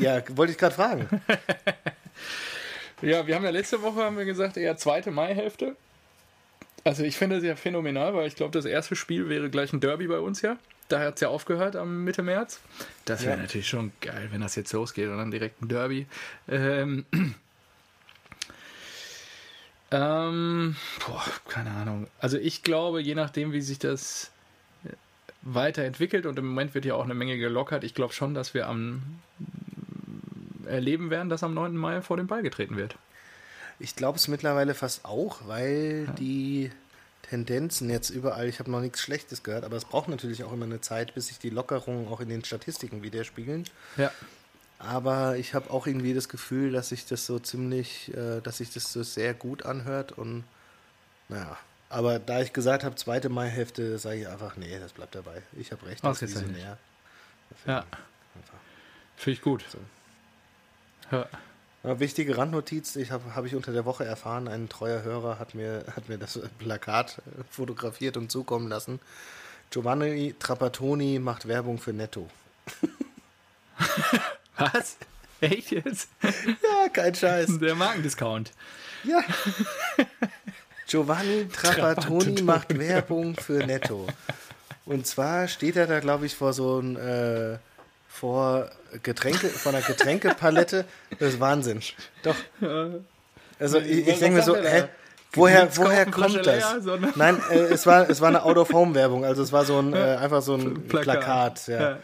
[0.00, 1.08] ja, wollte ich gerade fragen.
[3.02, 5.74] Ja, wir haben ja letzte Woche haben wir gesagt, eher zweite Maihälfte.
[6.84, 9.80] Also ich finde das ja phänomenal, weil ich glaube, das erste Spiel wäre gleich ein
[9.80, 10.58] Derby bei uns ja.
[10.88, 12.60] Da hat es ja aufgehört am Mitte März.
[13.06, 13.42] Das wäre Ja.
[13.42, 16.06] natürlich schon geil, wenn das jetzt losgeht und dann direkt ein Derby.
[16.48, 17.06] Ähm,
[19.90, 20.76] ähm,
[21.06, 22.06] boah, keine Ahnung.
[22.18, 24.30] Also ich glaube, je nachdem, wie sich das
[25.42, 28.68] weiterentwickelt und im Moment wird ja auch eine Menge gelockert, ich glaube schon, dass wir
[28.68, 29.02] am
[30.66, 31.76] erleben werden, dass am 9.
[31.76, 32.96] Mai vor den Ball getreten wird.
[33.78, 36.70] Ich glaube es mittlerweile fast auch, weil die
[37.22, 40.66] Tendenzen jetzt überall, ich habe noch nichts Schlechtes gehört, aber es braucht natürlich auch immer
[40.66, 43.64] eine Zeit, bis sich die Lockerungen auch in den Statistiken widerspiegeln.
[43.96, 44.12] Ja.
[44.80, 48.72] Aber ich habe auch irgendwie das Gefühl, dass sich das so ziemlich, äh, dass sich
[48.72, 50.44] das so sehr gut anhört und
[51.28, 51.56] naja.
[51.90, 55.42] Aber da ich gesagt habe, zweite Maihälfte, sage ich einfach, nee, das bleibt dabei.
[55.58, 56.78] Ich habe recht, das visionär.
[57.66, 57.84] Ja.
[59.16, 59.64] Finde ich gut.
[59.68, 59.78] So.
[61.10, 61.26] Ja.
[61.82, 65.54] Ja, wichtige Randnotiz, ich habe hab ich unter der Woche erfahren, ein treuer Hörer hat
[65.54, 69.00] mir, hat mir das Plakat äh, fotografiert und zukommen lassen.
[69.70, 72.28] Giovanni Trapattoni macht Werbung für Netto.
[74.60, 74.96] Was?
[75.40, 76.08] Echt jetzt?
[76.22, 77.58] Ja, kein Scheiß.
[77.60, 78.52] Der Markendiscount.
[79.04, 79.20] Ja.
[80.86, 84.06] Giovanni Trapattoni macht Werbung für Netto.
[84.84, 87.58] Und zwar steht er da, glaube ich, vor so ein äh,
[88.08, 88.68] vor
[89.02, 90.84] Getränke, vor einer Getränkepalette.
[91.18, 91.80] Das ist Wahnsinn.
[92.24, 92.34] Doch.
[93.58, 94.84] Also ich, ich denke mir so, hä,
[95.32, 96.82] woher, woher kommt das?
[96.82, 100.16] sondern- Nein, äh, es war es war eine Out-of-Home-Werbung, also es war so ein äh,
[100.16, 101.68] einfach so ein Plakat.
[101.68, 101.80] ja.
[101.80, 101.98] Ja.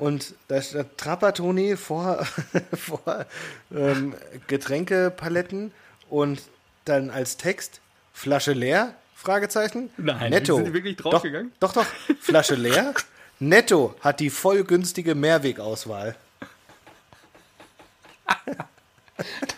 [0.00, 2.26] Und da steht Trapattoni vor,
[2.74, 3.26] vor
[3.70, 4.14] ähm,
[4.46, 5.72] Getränkepaletten
[6.08, 6.42] und
[6.86, 7.80] dann als Text
[8.14, 8.94] Flasche leer?
[9.14, 9.90] Fragezeichen.
[9.98, 10.56] Nein, Netto.
[10.56, 11.52] sind die wirklich draufgegangen?
[11.60, 12.16] Doch, doch, doch.
[12.18, 12.94] Flasche leer.
[13.40, 16.16] Netto hat die voll günstige Mehrwegauswahl.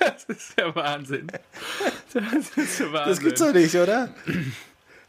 [0.00, 1.28] Das ist der Wahnsinn.
[2.12, 3.08] Das ist der Wahnsinn.
[3.10, 4.12] Das gibt's doch nicht, oder?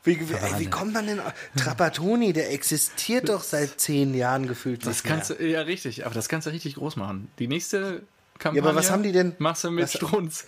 [0.06, 1.22] Wie, wie, wie kommt man denn?
[1.56, 4.86] Trapattoni, der existiert doch seit zehn Jahren gefühlt.
[4.86, 7.30] Das kannst du, ja richtig, aber das kannst du richtig groß machen.
[7.40, 8.04] Die nächste
[8.38, 8.62] Kampagne.
[8.62, 10.46] Ja, aber was haben die denn- Machst du mit was- Strunz.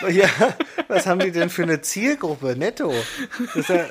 [0.08, 0.28] Ja,
[0.88, 2.56] was haben die denn für eine Zielgruppe?
[2.56, 2.92] Netto.
[3.54, 3.86] Das ist ja,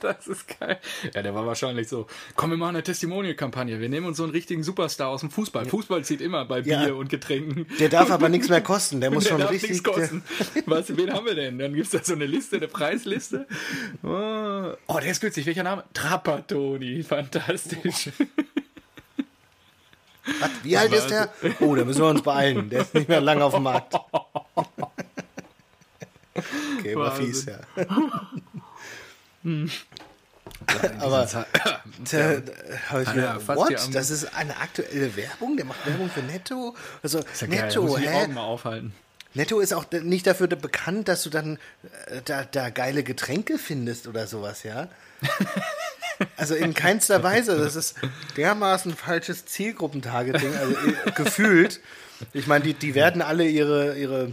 [0.00, 0.78] Das ist geil.
[1.14, 2.06] Ja, der war wahrscheinlich so.
[2.36, 3.80] Komm, wir machen eine Testimonial-Kampagne.
[3.80, 5.64] Wir nehmen uns so einen richtigen Superstar aus dem Fußball.
[5.66, 6.92] Fußball zieht immer bei Bier Ja.
[6.92, 7.66] und Getränken.
[7.80, 9.00] der darf aber nichts mehr kosten.
[9.00, 9.70] Der muss Der schon darf richtig.
[9.70, 10.22] nichts kosten.
[10.66, 11.58] Was, wen haben wir denn?
[11.58, 13.46] Dann gibt es da so eine Liste, eine Preisliste.
[14.02, 15.46] Oh, oh, der ist günstig.
[15.46, 15.84] Welcher Name?
[15.94, 17.02] Trapattoni.
[17.02, 18.10] Fantastisch.
[20.40, 21.28] Was, wie alt ist der?
[21.60, 22.70] Oh, da müssen wir uns beeilen.
[22.70, 23.94] Der ist nicht mehr lange auf dem Markt.
[27.12, 27.60] Fies, ja.
[31.00, 31.46] Aber da,
[32.90, 33.88] hab ich mir, what?
[33.92, 35.56] Das ist eine aktuelle Werbung?
[35.56, 36.74] Der macht Werbung für Netto?
[37.02, 38.22] Also, Ist ja geil, Netto, muss ich die hä?
[38.24, 38.94] Augen mal aufhalten.
[39.34, 41.58] Netto ist auch nicht dafür bekannt, dass du dann
[42.06, 44.88] äh, da, da geile Getränke findest oder sowas, ja?
[46.36, 47.58] Also in keinster Weise.
[47.58, 47.96] Das ist
[48.36, 51.80] dermaßen falsches Zielgruppentargeting, also äh, gefühlt.
[52.32, 54.32] Ich meine, die, die werden alle ihre, ihre äh,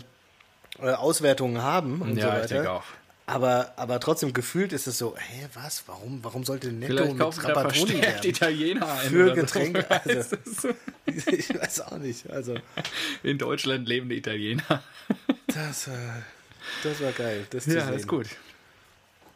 [0.81, 2.41] Auswertungen haben und so Ja, weiter.
[2.43, 2.83] ich denke auch.
[3.27, 5.83] Aber, aber trotzdem gefühlt ist es so, hä, was?
[5.87, 8.29] Warum, warum sollte Netto Vielleicht mit Trapattoni werden?
[8.29, 9.09] Italiener ein.
[9.09, 9.35] Für so.
[9.35, 10.35] Getränke, also.
[10.35, 10.69] das so.
[11.31, 12.29] Ich weiß auch nicht.
[12.29, 12.55] Also,
[13.23, 14.63] In Deutschland lebende Italiener.
[15.47, 15.91] das, äh,
[16.83, 17.45] das war geil.
[17.51, 17.93] Das Ja, sehen.
[17.93, 18.27] ist gut.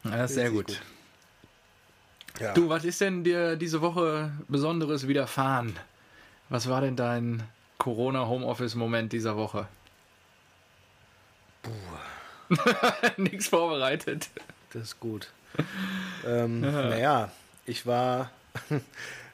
[0.04, 0.80] Ja, das ist sehr Richtig gut.
[2.40, 2.52] Ja.
[2.52, 5.74] Du, was ist denn dir diese Woche Besonderes widerfahren?
[6.50, 7.42] Was war denn dein
[7.78, 9.66] Corona-Homeoffice-Moment dieser Woche?
[13.16, 14.28] Nichts vorbereitet.
[14.72, 15.28] Das ist gut.
[16.26, 17.30] ähm, naja,
[17.64, 18.30] ich war.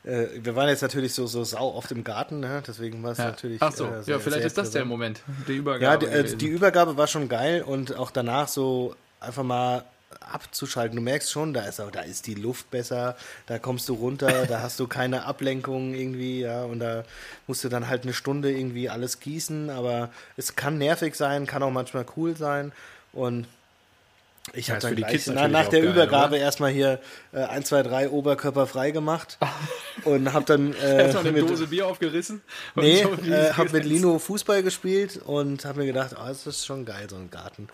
[0.05, 2.63] äh, wir waren jetzt natürlich so, so sau oft im Garten, ne?
[2.67, 3.27] deswegen war es Ja.
[3.27, 3.61] natürlich.
[3.61, 4.85] Ach so, äh, sehr- ja, vielleicht ist das der.
[4.85, 6.07] Moment, die Ja, Übergabe.
[6.07, 9.85] die, äh, die Übergabe war schon geil und auch danach so einfach mal
[10.21, 10.97] abzuschalten.
[10.97, 14.47] Du merkst schon, da ist auch, da ist die Luft besser, da kommst du runter,
[14.49, 17.05] da hast du keine Ablenkung irgendwie, ja, und da
[17.47, 21.63] musst du dann halt eine Stunde irgendwie alles gießen, aber es kann nervig sein, kann
[21.63, 22.73] auch manchmal cool sein
[23.13, 23.47] und
[24.55, 26.39] ich habe dann für die gleich na, nach der geil, Übergabe oder?
[26.43, 26.99] erstmal hier
[27.33, 29.39] äh, 1, 2, 3 Oberkörper frei gemacht
[30.05, 32.41] und habe dann äh, eine mit- Dose Bier aufgerissen.
[32.75, 33.85] Nee, äh, habe mit.
[33.85, 37.69] Lino Fußball gespielt und habe mir gedacht, oh, das ist schon geil, so ein Garten.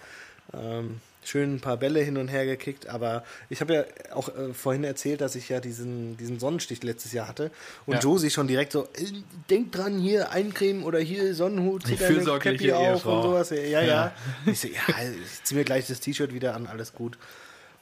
[0.52, 4.54] Ähm, schön ein paar Bälle hin und her gekickt, aber ich habe ja auch äh,
[4.54, 7.50] vorhin erzählt, dass ich ja diesen, diesen Sonnenstich letztes Jahr hatte
[7.86, 8.00] und Ja.
[8.00, 9.04] Josie schon direkt so, äh,
[9.50, 13.16] denk dran, hier eincremen oder hier Sonnenhut, zieh deine Cappy auf Ehefrau.
[13.16, 13.50] und sowas.
[13.50, 13.82] Ja, ja.
[13.82, 14.12] Ja.
[14.46, 17.18] Ich so, ja, ich zieh mir gleich das T-Shirt wieder an, alles gut.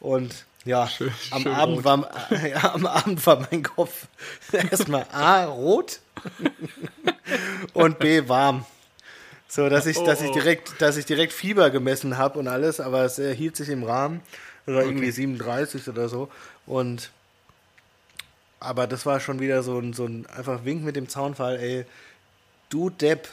[0.01, 1.85] Und ja, Schön- am, schön Abend rot.
[1.85, 2.11] war,
[2.49, 4.09] ja, am Abend war mein Kopf
[4.53, 6.01] erstmal A, rot
[7.75, 8.65] und B, warm.
[9.57, 10.35] So, dass ich, dass ich Oh, oh.
[10.35, 13.85] direkt, dass ich direkt Fieber gemessen habe und alles, aber es äh, hielt sich im
[13.85, 14.21] Rahmen.
[14.67, 16.29] Das war irgendwie 37 oder so.
[16.67, 17.11] Und
[18.61, 21.87] aber das war schon wieder so ein, so ein einfach Wink mit dem Zaunfall, ey,
[22.69, 23.29] du Depp.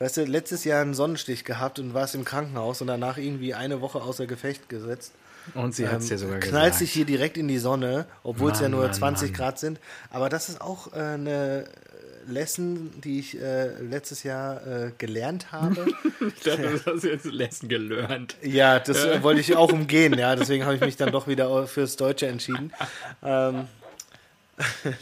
[0.00, 3.80] Weißt du, letztes Jahr einen Sonnenstich gehabt und warst im Krankenhaus und danach irgendwie eine
[3.80, 5.12] Woche außer Gefecht gesetzt.
[5.54, 6.78] Und sie hat es dir sogar knallt gesagt.
[6.78, 9.36] sich hier direkt in die Sonne, obwohl es ja nur Mann, 20 Mann.
[9.38, 9.80] Grad sind.
[10.10, 11.64] Aber das ist auch äh, eine
[12.28, 15.86] Lesson, die ich äh, letztes Jahr äh, gelernt habe.
[16.36, 18.36] Ich dachte, du hast jetzt Lesson gelernt.
[18.42, 20.34] ja, das äh, wollte ich auch umgehen, ja.
[20.36, 22.72] Deswegen habe ich mich dann doch wieder fürs Deutsche entschieden.
[23.22, 23.66] Ähm,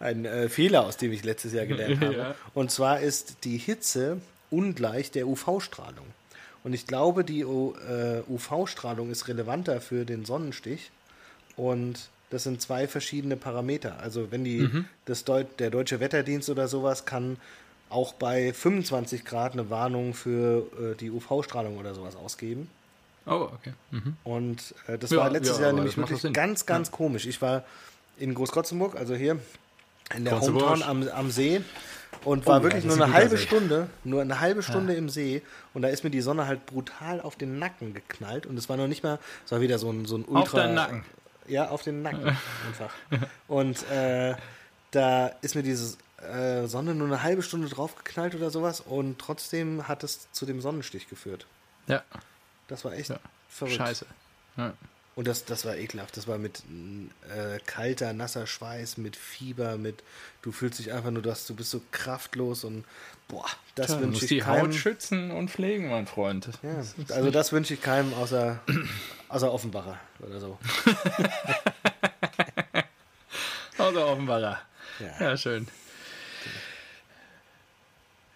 [0.00, 2.16] ein äh, Fehler, aus dem ich letztes Jahr gelernt habe.
[2.16, 2.34] Ja.
[2.54, 4.20] Und zwar ist die Hitze
[4.50, 6.06] ungleich der UV-Strahlung.
[6.64, 10.90] Und ich glaube, die U- äh, UV-Strahlung ist relevanter für den Sonnenstich.
[11.56, 14.00] Und das sind zwei verschiedene Parameter.
[14.00, 14.68] Also wenn die,
[15.04, 17.36] das Deut der deutsche Wetterdienst oder sowas kann
[17.90, 22.70] auch bei 25 Grad eine Warnung für äh, die UV-Strahlung oder sowas ausgeben.
[23.26, 23.74] Oh, okay.
[23.90, 24.16] Mhm.
[24.24, 27.26] Und äh, das Ja, war letztes ja, Jahr nämlich wirklich ganz, ganz komisch.
[27.26, 27.64] Ich war
[28.18, 29.38] in Großkotzenburg, also hier
[30.16, 30.40] in der.
[30.40, 31.60] Hometown am, am See
[32.24, 33.36] und war Oh, wirklich ja, nur eine halbe.
[33.36, 35.42] Stunde, nur eine halbe Stunde im See
[35.74, 38.78] und da ist mir die Sonne halt brutal auf den Nacken geknallt und es war
[38.78, 40.40] noch nicht mal, es war wieder so ein, so ein Ultra...
[40.40, 41.04] Auf deinen Nacken.
[41.48, 42.24] Ja, auf den Nacken
[42.68, 42.92] einfach.
[43.48, 44.34] Und äh,
[44.92, 49.18] da ist mir diese äh, Sonne nur eine halbe Stunde drauf geknallt oder sowas und
[49.18, 51.46] trotzdem hat es zu dem Sonnenstich geführt.
[51.88, 52.02] Ja,
[52.68, 53.18] Das war echt Ja.
[53.48, 53.76] verrückt.
[53.76, 54.06] scheiße.
[54.56, 54.74] Ja.
[55.14, 56.16] Und das, das war ekelhaft.
[56.16, 56.62] Das war mit
[57.28, 60.02] äh, kalter, nasser Schweiß, mit Fieber, mit
[60.40, 62.84] du fühlst dich einfach nur, dass du bist so kraftlos und
[63.28, 64.68] boah, das Tja, du wünsche musst ich die keinem.
[64.68, 66.48] Haut schützen und pflegen, mein Freund.
[66.62, 68.60] Ja, Das also das wünsche ich keinem außer,
[69.32, 70.58] außer Offenbacher oder so.
[73.78, 74.60] Außer Offenbarer.
[75.00, 75.30] Ja.
[75.30, 75.66] Ja, schön.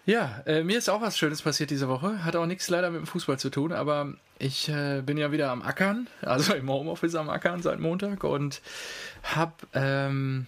[0.05, 2.23] Ja, äh, mir ist auch was Schönes passiert diese Woche.
[2.23, 5.51] Hat auch nichts leider mit dem Fußball zu tun, aber ich äh, bin ja wieder
[5.51, 8.61] am Ackern, also im Homeoffice am Ackern seit Montag und
[9.23, 10.47] habe ähm,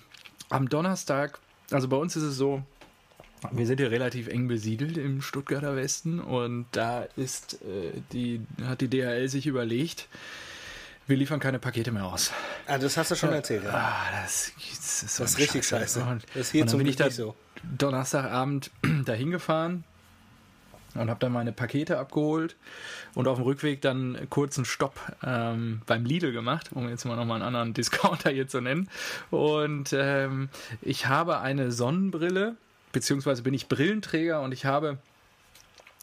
[0.49, 1.39] am Donnerstag,
[1.71, 2.63] also bei uns ist es so,
[3.51, 8.81] wir sind hier relativ eng besiedelt im Stuttgarter Westen und da ist äh, die, hat
[8.81, 10.07] die DHL sich überlegt,
[11.07, 12.31] wir liefern keine Pakete mehr aus.
[12.67, 13.71] Ah, das hast du schon erzählt, ja.
[13.71, 16.03] Ah, das, das ist, so Das ist richtig scheiße.
[16.03, 17.35] Und, Das ist hier und dann bin ich da so.
[17.77, 18.71] Donnerstagabend
[19.05, 19.83] dahin gefahren
[20.95, 22.55] und habe dann meine Pakete abgeholt
[23.15, 27.15] und auf dem Rückweg dann kurz einen Stopp ähm, beim Lidl gemacht, um jetzt mal
[27.15, 28.89] nochmal einen anderen Discounter hier zu nennen.
[29.31, 30.49] Und ähm,
[30.81, 32.55] ich habe eine Sonnenbrille,
[32.91, 34.97] beziehungsweise bin ich Brillenträger und ich habe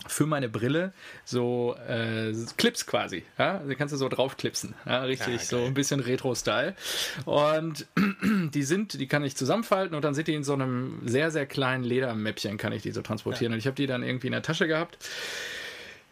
[0.09, 0.93] für meine Brille
[1.25, 3.25] so äh, Clips quasi.
[3.39, 3.59] Ja?
[3.59, 4.75] Die kannst du so draufklipsen.
[4.85, 5.67] Ja, richtig, Ja, so geil.
[5.67, 6.77] ein bisschen Retro-Style.
[7.25, 7.87] Und
[8.23, 11.47] die sind, die kann ich zusammenfalten und dann sind die in so einem sehr, sehr
[11.47, 13.53] kleinen Ledermäppchen, kann ich die so transportieren.
[13.53, 14.99] Und ich habe die dann irgendwie in der Tasche gehabt.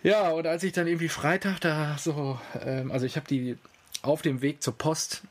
[0.03, 3.57] Ja, und als ich dann irgendwie Freitag da so, ähm, also ich habe die
[4.03, 5.23] auf dem Weg zur Post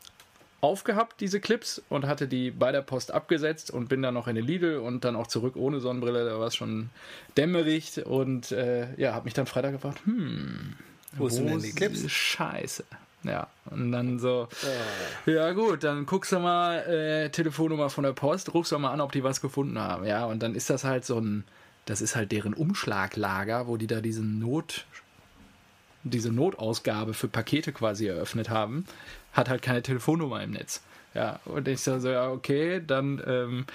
[0.63, 4.35] aufgehabt, diese Clips, und hatte die bei der Post abgesetzt und bin dann noch in
[4.35, 6.25] den Lidl und dann auch zurück ohne Sonnenbrille.
[6.25, 6.89] Da war es schon
[7.37, 10.73] dämmerig und äh, ja, habe mich dann Freitag gefragt, hm,
[11.17, 12.09] Wo sind denn die Clips?
[12.09, 12.83] Scheiße.
[13.23, 14.47] Ja, und dann so,
[15.25, 15.29] Ah.
[15.29, 18.99] ja gut, dann guckst du mal äh, Telefonnummer von der Post, rufst du mal an,
[18.99, 20.05] ob die was gefunden haben.
[20.05, 21.45] Ja, und dann ist das halt so ein,
[21.85, 24.85] das ist halt deren Umschlaglager, wo die da diesen Not,
[26.03, 28.85] diese Notausgabe für Pakete quasi eröffnet haben,
[29.31, 30.83] hat halt keine Telefonnummer im Netz.
[31.13, 33.65] Ja, und ich so, so ja, okay, dann ähm,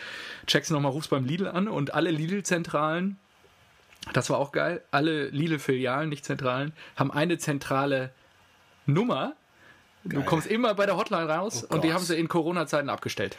[0.46, 3.16] checkst du nochmal, rufst beim Lidl an und alle Lidl-Zentralen,
[4.12, 8.10] das war auch geil, alle Lidl-Filialen, nicht Zentralen, haben eine zentrale
[8.86, 9.34] Nummer.
[10.04, 10.24] Du Geil.
[10.24, 13.36] kommst immer bei der Hotline raus Oh und die haben sie in Corona-Zeiten abgestellt.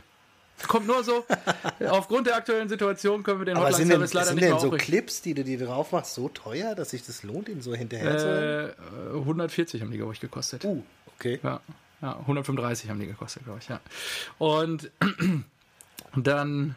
[0.67, 1.25] Kommt nur so,
[1.89, 4.59] aufgrund der aktuellen Situation können wir den Aber sind denn, Hotline-Service leider sind nicht mehr
[4.59, 4.77] denn so.
[4.77, 8.17] Clips, die du dir drauf machst, so teuer, dass sich das lohnt, ihn so hinterher
[8.17, 8.75] zu
[9.13, 10.65] Äh, 140 haben die, glaube ich, gekostet.
[10.65, 10.83] Uh,
[11.17, 11.39] okay.
[11.43, 11.61] Ja,
[12.01, 13.79] ja, 135 haben die gekostet, glaube ich, ja.
[14.37, 14.91] Und
[16.15, 16.75] dann,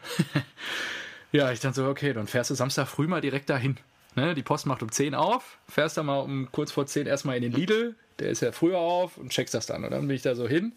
[1.31, 3.77] ja, ich dachte so, okay, dann fährst du Samstag früh mal direkt dahin.
[4.15, 7.35] Ne, die Post macht um 10 auf, fährst dann mal um kurz vor 10 erstmal
[7.35, 9.83] in den Lidl, der ist ja früher auf und checkst das dann.
[9.83, 10.73] Und dann bin ich da so hin,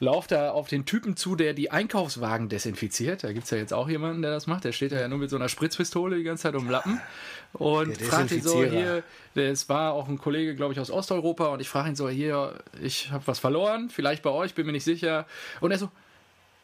[0.00, 3.24] lauf da auf den Typen zu, der die Einkaufswagen desinfiziert.
[3.24, 4.64] Da gibt es ja jetzt auch jemanden, der das macht.
[4.64, 7.00] Der steht da ja nur mit so einer Spritzpistole die ganze Zeit um Lappen.
[7.52, 9.02] Und fragt ihn so, hier,
[9.34, 12.58] es war auch ein Kollege, glaube ich, aus Osteuropa und ich frage ihn so, hier,
[12.80, 15.26] ich habe was verloren, vielleicht bei euch, bin mir nicht sicher.
[15.60, 15.90] Und er so,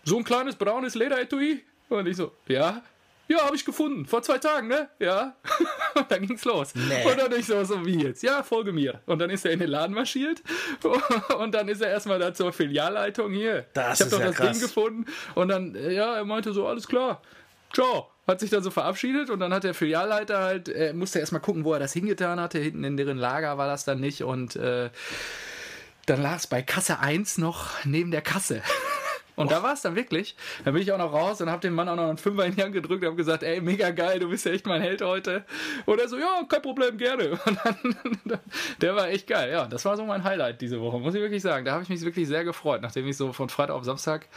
[0.05, 1.63] so ein kleines braunes Lederetui?
[1.89, 2.83] Und ich so, ja.
[3.27, 4.05] Ja, habe ich gefunden.
[4.05, 4.89] Vor zwei Tagen, ne?
[4.99, 5.35] Ja.
[5.95, 6.75] Und dann ging's los.
[6.75, 7.11] Nee.
[7.11, 8.23] Und dann ich so, so wie jetzt?
[8.23, 9.01] Ja, folge mir.
[9.07, 10.43] Und dann ist er in den Laden marschiert.
[11.39, 13.67] Und dann ist er erstmal da zur Filialleitung hier.
[13.73, 14.59] Das ich habe doch ja das krass.
[14.59, 15.07] Ding gefunden.
[15.35, 17.23] Und dann, äh, ja, er meinte so, alles klar.
[17.73, 18.11] Ciao.
[18.27, 21.65] Hat sich dann so verabschiedet und dann hat der Filialleiter halt, er musste erstmal gucken,
[21.65, 22.59] wo er das hingetan hatte.
[22.59, 24.23] Hinten in deren Lager war das dann nicht.
[24.23, 24.91] Und äh,
[26.07, 28.63] dann lag es bei Kasse 1 noch neben der Kasse.
[29.37, 30.37] Und da war es dann wirklich.
[30.65, 32.55] Da bin ich auch noch raus und habe dem Mann auch noch einen Fünfer in
[32.55, 35.03] die Hand gedrückt und habe gesagt, ey, mega geil, du bist ja echt mein Held
[35.03, 35.45] heute.
[35.87, 37.31] Und er so, ja, kein Problem, gerne.
[37.47, 38.41] Und dann,
[38.81, 39.51] der war echt geil.
[39.51, 41.65] Ja, das war so mein Highlight diese Woche, muss ich wirklich sagen.
[41.65, 44.29] Da habe ich mich wirklich sehr gefreut, nachdem ich so von Freitag auf Samstag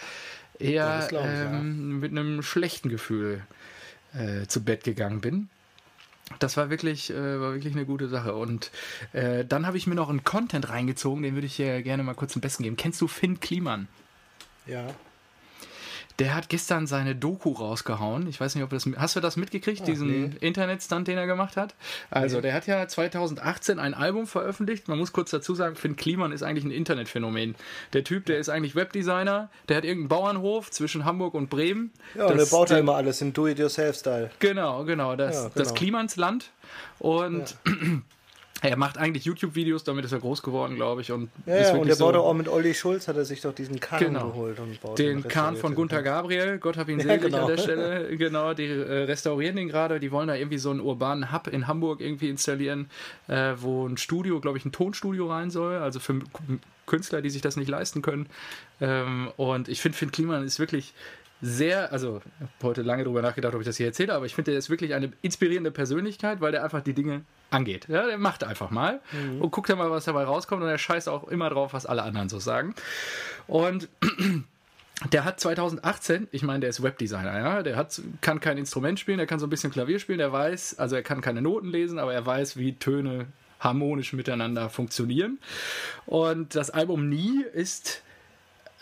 [0.60, 1.22] eher ich, ja.
[1.22, 3.44] ähm, mit einem schlechten Gefühl
[4.14, 5.50] äh, zu Bett gegangen bin.
[6.40, 8.36] Das war wirklich, äh, war wirklich eine gute Sache.
[8.36, 8.72] Und
[9.14, 12.16] äh, dann habe ich mir noch einen Content reingezogen, den würde ich hier gerne mal
[12.16, 12.76] kurz zum Besten geben.
[12.76, 13.88] Kennst du Finn Kliman?
[14.68, 14.86] Ja.
[16.20, 18.28] der hat gestern seine Doku rausgehauen.
[18.28, 18.88] Ich weiß nicht, ob das.
[18.98, 20.32] Hast du das mitgekriegt, Ah, diesen nee.
[20.40, 21.76] Internetstunt, den er gemacht hat?
[22.10, 24.88] Also, der hat ja 2018 ein Album veröffentlicht.
[24.88, 27.54] Man muss kurz dazu sagen, Finn Kliman ist eigentlich ein Internetphänomen.
[27.94, 31.92] Der Typ, der ist eigentlich Webdesigner, der hat irgendeinen Bauernhof zwischen Hamburg und Bremen.
[32.16, 34.32] Ja, und er Das- baut ja der- immer alles in Do-it-yourself-Style.
[34.40, 35.16] Genau, genau.
[35.16, 35.54] Das, Ja, genau.
[35.56, 36.50] das Klimansland.
[36.98, 37.56] Und
[38.62, 41.12] er macht eigentlich YouTube-Videos, damit ist er groß geworden, glaube ich.
[41.12, 43.80] Und Ja, ja und baut so- auch mit Olli Schulz, hat er sich doch diesen
[43.80, 44.30] Kahn Genau.
[44.30, 44.60] geholt.
[44.60, 46.06] Und baut den und Kahn von Gunther den.
[46.06, 47.42] Gabriel, Gott hab ihn Ja, selig genau.
[47.42, 48.08] an der Stelle.
[48.18, 50.00] Genau, die äh, restaurieren den gerade.
[50.00, 52.90] Die wollen da irgendwie so einen urbanen Hub in Hamburg irgendwie installieren,
[53.28, 55.76] äh, wo ein Studio, glaube ich, ein Tonstudio rein soll.
[55.78, 56.20] Also für
[56.88, 58.28] Künstler, die sich das nicht leisten können.
[58.82, 60.94] Ähm, und ich finde, Finn Kliman ist wirklich
[61.42, 64.34] sehr, also ich habe heute lange darüber nachgedacht, ob ich das hier erzähle, aber ich
[64.34, 67.22] finde, der ist wirklich eine inspirierende Persönlichkeit, weil der einfach die Dinge
[67.52, 67.88] angeht.
[67.88, 69.00] Ja, der macht einfach mal
[69.40, 72.04] und guckt dann mal, was dabei rauskommt und er scheißt auch immer drauf, was alle
[72.04, 72.74] anderen so sagen.
[73.48, 73.88] Und
[75.12, 79.18] der hat 2018, ich meine, der ist Webdesigner, ja, der hat, kann kein Instrument spielen,
[79.18, 82.00] der kann so ein bisschen Klavier spielen, der weiß, also er kann keine Noten lesen,
[82.00, 83.28] aber er weiß, wie Töne
[83.60, 85.40] harmonisch miteinander funktionieren.
[86.06, 88.04] Und das Album Nie ist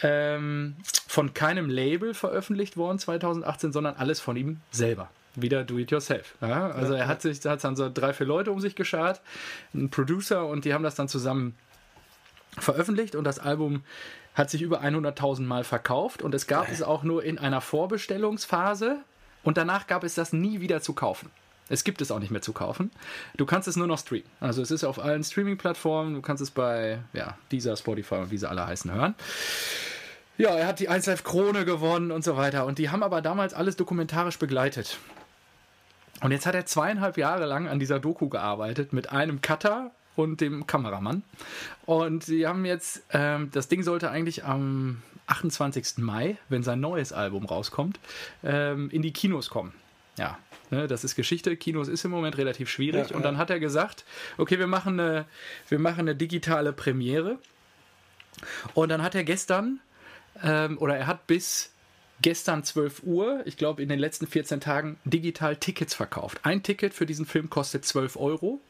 [0.02, 0.76] ähm,
[1.08, 5.10] von keinem Label veröffentlicht worden 2018, sondern alles von ihm selber.
[5.36, 6.36] Wieder do it yourself.
[6.42, 6.72] Ja?
[6.72, 9.22] Also er hat sich, hat dann so drei, vier Leute um sich geschart,
[9.74, 11.56] einen Producer und die haben das dann zusammen
[12.58, 13.84] veröffentlicht und das Album
[14.34, 19.00] hat sich über 100.000 Mal verkauft und es gab es auch nur in einer Vorbestellungsphase
[19.44, 21.30] und danach gab es das nie wieder zu kaufen.
[21.68, 22.92] Es gibt es auch nicht mehr zu kaufen.
[23.38, 24.30] Du kannst es nur noch streamen.
[24.40, 26.14] Also es ist auf allen Streaming-Plattformen.
[26.14, 29.16] Du kannst es bei ja, dieser Spotify und wie sie alle heißen hören.
[30.38, 32.66] Ja, er hat die 1 Live Krone gewonnen und so weiter.
[32.66, 35.00] Und die haben aber damals alles dokumentarisch begleitet.
[36.22, 40.42] Und jetzt hat er zweieinhalb Jahre lang an dieser Doku gearbeitet mit einem Cutter und
[40.42, 41.24] dem Kameramann.
[41.86, 45.98] Und sie haben jetzt, ähm, das Ding sollte eigentlich am 28.
[45.98, 48.00] Mai, wenn sein neues Album rauskommt,
[48.44, 49.74] ähm, in die Kinos kommen.
[50.18, 50.38] Ja,
[50.72, 51.56] ne, das ist Geschichte.
[51.58, 53.10] Kinos ist im Moment relativ schwierig.
[53.10, 54.06] Ja, und dann hat er gesagt,
[54.38, 55.26] okay, wir machen eine,
[55.70, 57.38] wir machen eine digitale Premiere.
[58.74, 59.80] Und dann hat er gestern,
[60.44, 61.72] ähm, oder er hat bis
[62.22, 66.40] gestern 12 Uhr, ich glaube in den letzten 14 Tagen, digital Tickets verkauft.
[66.44, 68.62] Ein Ticket für diesen Film kostet 12 Euro,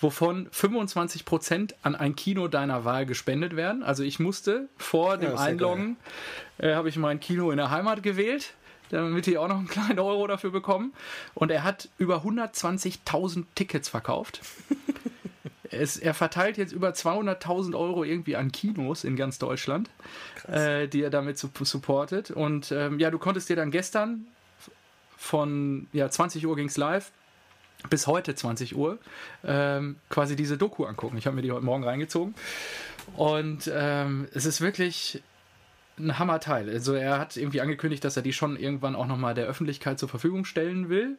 [0.00, 3.82] wovon 25 Prozent an ein Kino deiner Wahl gespendet werden.
[3.82, 5.96] Also ich musste vor dem ja Einloggen,
[6.58, 8.54] äh, habe ich mein Kino in der Heimat gewählt,
[8.90, 10.92] damit die auch noch einen kleinen Euro dafür bekommen.
[11.34, 14.40] Und er hat über 120.000 Tickets verkauft.
[15.70, 19.90] Es, er verteilt jetzt über 200.000 Euro irgendwie an Kinos in ganz Deutschland,
[20.50, 22.30] äh, die er damit su supportet.
[22.30, 24.26] Und ähm, ja, du konntest dir dann gestern
[25.18, 27.12] von ja, 20 Uhr ging es live
[27.90, 28.98] bis heute 20 Uhr
[29.44, 31.16] ähm, quasi diese Doku angucken.
[31.16, 32.34] Ich habe mir die heute Morgen reingezogen.
[33.16, 35.22] Und ähm, es ist wirklich
[35.98, 36.68] ein Hammerteil.
[36.70, 40.08] Also er hat irgendwie angekündigt, dass er die schon irgendwann auch nochmal der Öffentlichkeit zur
[40.08, 41.16] Verfügung stellen will.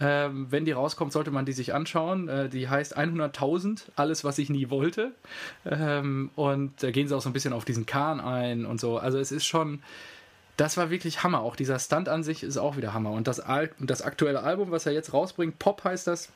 [0.00, 2.28] Ähm, wenn die rauskommt, sollte man die sich anschauen.
[2.28, 5.12] Äh, die heißt 100.000, alles, was ich nie wollte.
[5.64, 8.98] Ähm, und da gehen sie auch so ein bisschen auf diesen Kahn ein und so.
[8.98, 9.82] Also es ist schon,
[10.56, 11.40] das war wirklich Hammer.
[11.40, 13.10] Auch dieser Stunt an sich ist auch wieder Hammer.
[13.12, 16.32] Und das, Al das aktuelle Album, was er jetzt rausbringt, Pop heißt das,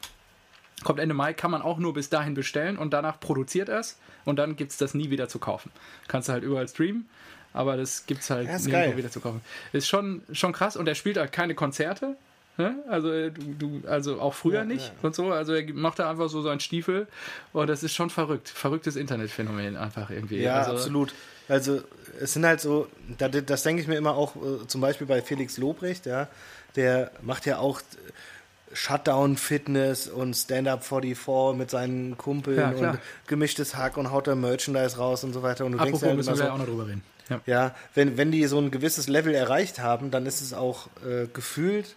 [0.83, 3.99] kommt Ende Mai, kann man auch nur bis dahin bestellen und danach produziert er es
[4.24, 5.70] und dann gibt es das nie wieder zu kaufen.
[6.09, 7.09] Kannst du halt überall streamen,
[7.53, 8.96] aber das gibt es halt Ja, nirgendwo geil.
[8.96, 9.40] wieder zu kaufen.
[9.72, 12.16] Ist schon, schon krass und er spielt halt keine Konzerte.
[12.59, 12.74] Ne?
[12.88, 14.92] Also, äh, du, du, also auch früher Ja, nicht ja.
[15.03, 15.32] und so.
[15.32, 17.07] Also er macht da einfach so seinen Stiefel
[17.55, 18.48] und das ist schon verrückt.
[18.50, 20.38] Verrücktes Internetphänomen einfach irgendwie.
[20.42, 21.14] Ja, also, absolut.
[21.48, 21.80] Also
[22.20, 22.88] es sind halt so,
[23.18, 26.28] da- das denke ich mir immer auch, äh, zum Beispiel bei Felix Lobrecht, ja,
[26.76, 33.76] der macht ja auch äh, Shutdown-Fitness und Stand-Up 44 mit seinen Kumpeln Ja, und gemischtes
[33.76, 35.64] Hack und haut da Merchandise raus und so weiter.
[35.64, 37.03] Und du Apropos, denkst ja halt müssen wir so, ja auch noch drüber reden.
[37.29, 37.41] Ja.
[37.47, 41.27] ja, wenn, wenn die so ein gewisses Level erreicht haben, dann ist es auch äh,
[41.33, 41.95] gefühlt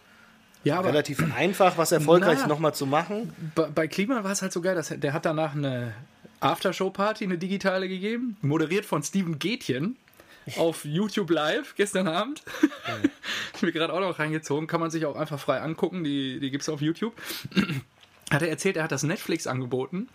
[0.63, 3.33] Ja, aber relativ einfach, was erfolgreich nochmal zu machen.
[3.55, 5.93] bei, bei Klima war es halt so geil, dass, der hat danach eine
[6.39, 9.97] Aftershow-Party, eine digitale gegeben, moderiert von Steven Gätjen
[10.57, 12.43] auf YouTube Live gestern Abend.
[13.55, 16.51] ich mir gerade auch noch reingezogen, kann man sich auch einfach frei angucken, die, die
[16.51, 17.13] gibt es auf YouTube.
[18.31, 20.09] Hat er erzählt, er hat das Netflix angeboten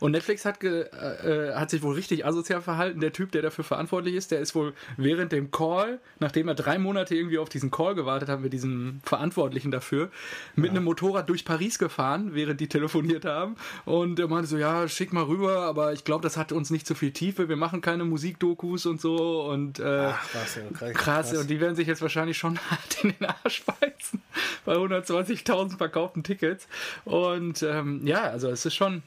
[0.00, 2.98] und Netflix hat, ge, äh, äh, hat sich wohl richtig asozial verhalten.
[2.98, 6.76] Der Typ, der dafür verantwortlich ist, der ist wohl während dem Call, nachdem er drei
[6.80, 10.10] Monate irgendwie auf diesen Call gewartet hat mit diesem Verantwortlichen dafür,
[10.56, 13.54] mit einem Motorrad durch Paris gefahren, während die telefoniert haben.
[13.84, 16.84] Und er meinte so, ja, schick mal rüber, aber ich glaube, das hat uns nicht
[16.88, 17.48] so viel Tiefe.
[17.48, 19.44] Wir machen keine Musikdokus und so.
[19.44, 20.94] Und äh, Ach, ja, krass.
[20.94, 21.32] krass.
[21.34, 24.20] Und die werden sich jetzt wahrscheinlich schon hart in den Arsch beißen
[24.64, 26.66] bei 120.000 verkauften Tickets.
[27.04, 29.02] Und ähm, ja, also es ist schon,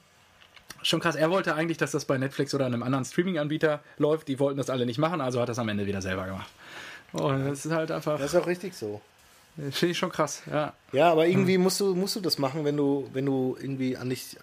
[0.84, 1.16] schon krass.
[1.16, 4.28] Er wollte eigentlich, dass das bei Netflix oder einem anderen Streaming-Anbieter läuft.
[4.28, 6.50] Die wollten das alle nicht machen, also hat er es am Ende wieder selber gemacht.
[7.14, 9.02] Oh, das ist halt einfach, Das ist auch richtig so.
[9.56, 10.74] finde ich schon krass, ja.
[10.92, 14.10] Ja, aber irgendwie musst du, musst du das machen, wenn du, wenn du irgendwie an
[14.10, 14.36] dich,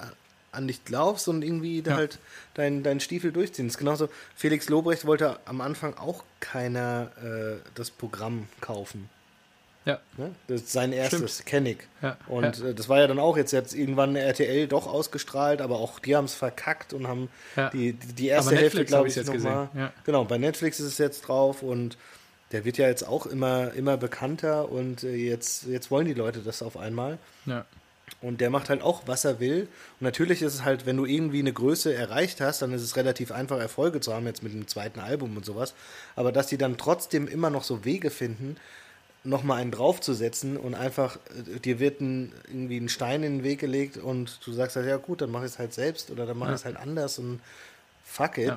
[0.53, 1.96] an dich glaubst und irgendwie Ja.
[1.96, 2.18] halt
[2.55, 3.66] deinen dein Stiefel durchziehen.
[3.66, 9.09] Das ist genauso, Felix Lobrecht wollte am Anfang auch keiner äh, das Programm kaufen.
[9.85, 10.30] Ja, Ne?
[10.47, 11.78] Das ist sein erstes, kenne ich.
[12.03, 12.68] Ja, Und ja.
[12.68, 16.14] Äh, das war ja dann auch jetzt, jetzt irgendwann RTL doch ausgestrahlt, aber auch die
[16.14, 17.70] haben es verkackt und haben Ja.
[17.70, 19.68] die, die, erste Hälfte, glaube ich, jetzt gesehen.
[20.05, 21.97] Genau, bei Netflix ist es jetzt drauf und
[22.53, 26.41] der wird ja jetzt auch immer, immer bekannter und äh, jetzt, jetzt wollen die Leute
[26.41, 27.18] das auf einmal.
[27.47, 27.64] ja.
[28.20, 29.62] Und der macht halt auch, was er will.
[29.99, 32.95] Und natürlich ist es halt, wenn du irgendwie eine Größe erreicht hast, dann ist es
[32.97, 35.72] relativ einfach, Erfolge zu haben, jetzt mit dem zweiten Album und sowas.
[36.14, 38.57] Aber dass die dann trotzdem immer noch so Wege finden,
[39.25, 41.16] nochmal einen draufzusetzen und einfach,
[41.55, 44.87] äh, dir wird ein, irgendwie ein Stein in den Weg gelegt und du sagst halt,
[44.87, 47.18] ja gut, dann mach ich es halt selbst oder dann mach ich es halt anders
[47.18, 47.41] und
[48.05, 48.47] fuck it.
[48.47, 48.57] Ja.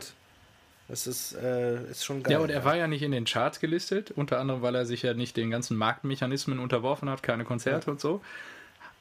[0.87, 2.33] Das ist, äh, ist schon geil.
[2.33, 5.01] Ja, und er war ja nicht in den Charts gelistet, unter anderem, weil er sich
[5.01, 8.21] ja nicht den ganzen Marktmechanismen unterworfen hat, keine Konzerte und so.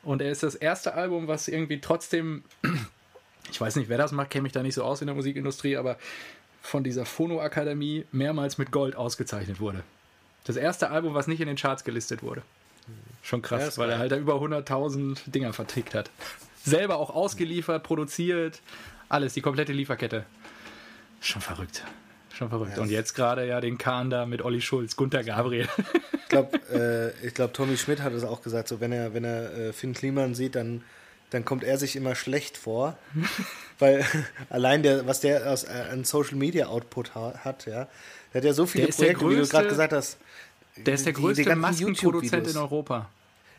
[0.03, 2.45] Und er ist das erste Album, was irgendwie trotzdem,
[3.51, 5.77] ich weiß nicht, wer das macht, kenne mich da nicht so aus in der Musikindustrie,
[5.77, 5.99] aber
[6.62, 9.83] von dieser Phono-Akademie mehrmals mit Gold ausgezeichnet wurde.
[10.45, 12.42] Das erste Album, was nicht in den Charts gelistet wurde.
[13.22, 16.11] Schon krass, weil er halt da über 100.000 Dinger vertickt hat.
[16.64, 18.61] Selber auch ausgeliefert, produziert,
[19.09, 20.24] alles, die komplette Lieferkette.
[21.20, 21.82] Schon verrückt.
[22.34, 22.76] Schon verrückt.
[22.76, 25.68] Ja, Und jetzt gerade ja den Kahn da mit Olli Schulz, Gunter Gabriel.
[26.24, 29.24] Ich glaube, äh, ich glaub, Tommy Schmidt hat es auch gesagt, so wenn er, wenn
[29.24, 30.82] er äh, Finn Kliman sieht, dann,
[31.30, 32.97] dann kommt er sich immer schlecht vor.
[33.78, 34.05] weil
[34.49, 37.86] allein der, was der aus, äh, an Social Media Output ha hat, ja,
[38.32, 40.18] der hat ja so viele Der Projekte, wie du gerade gesagt hast.
[40.77, 43.09] Der ist der größte Maskenproduzent in Europa.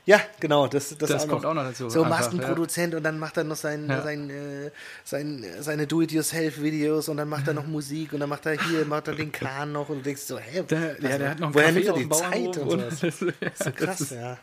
[0.07, 3.37] Ja, genau, das, das, Das kommt auch noch dazu, So einfach, Maskenproduzent und dann macht
[3.37, 4.03] er noch sein, Ja.
[4.03, 4.69] sein, äh,
[5.03, 9.07] sein, seine Do-it-yourself-Videos und dann macht er noch Musik und dann macht er hier, macht
[9.07, 11.55] er den Kahn noch und du denkst so, hä, Der, was- ja, der hat noch
[11.55, 13.21] woher nimmt er die Zeit und Bauernhof sowas?
[13.21, 14.37] und das, ja, Krass, ist ja.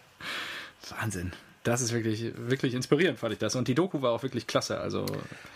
[0.98, 1.32] Wahnsinn.
[1.62, 3.54] Das ist wirklich, wirklich inspirierend, fand ich das.
[3.54, 4.80] Und die Doku war auch wirklich klasse.
[4.80, 5.06] Also,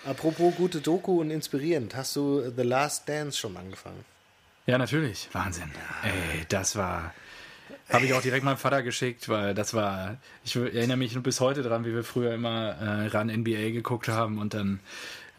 [0.05, 4.05] Apropos gute Doku und inspirierend, hast du The Last Dance schon angefangen?
[4.67, 5.29] Ja, natürlich.
[5.33, 5.71] Wahnsinn.
[6.03, 7.15] Ey, das war.
[7.89, 10.17] Habe ich auch direkt meinem Vater geschickt, weil das war.
[10.45, 14.39] Ich erinnere mich bis heute dran, wie wir früher immer äh, ran NBA geguckt haben
[14.39, 14.81] und dann.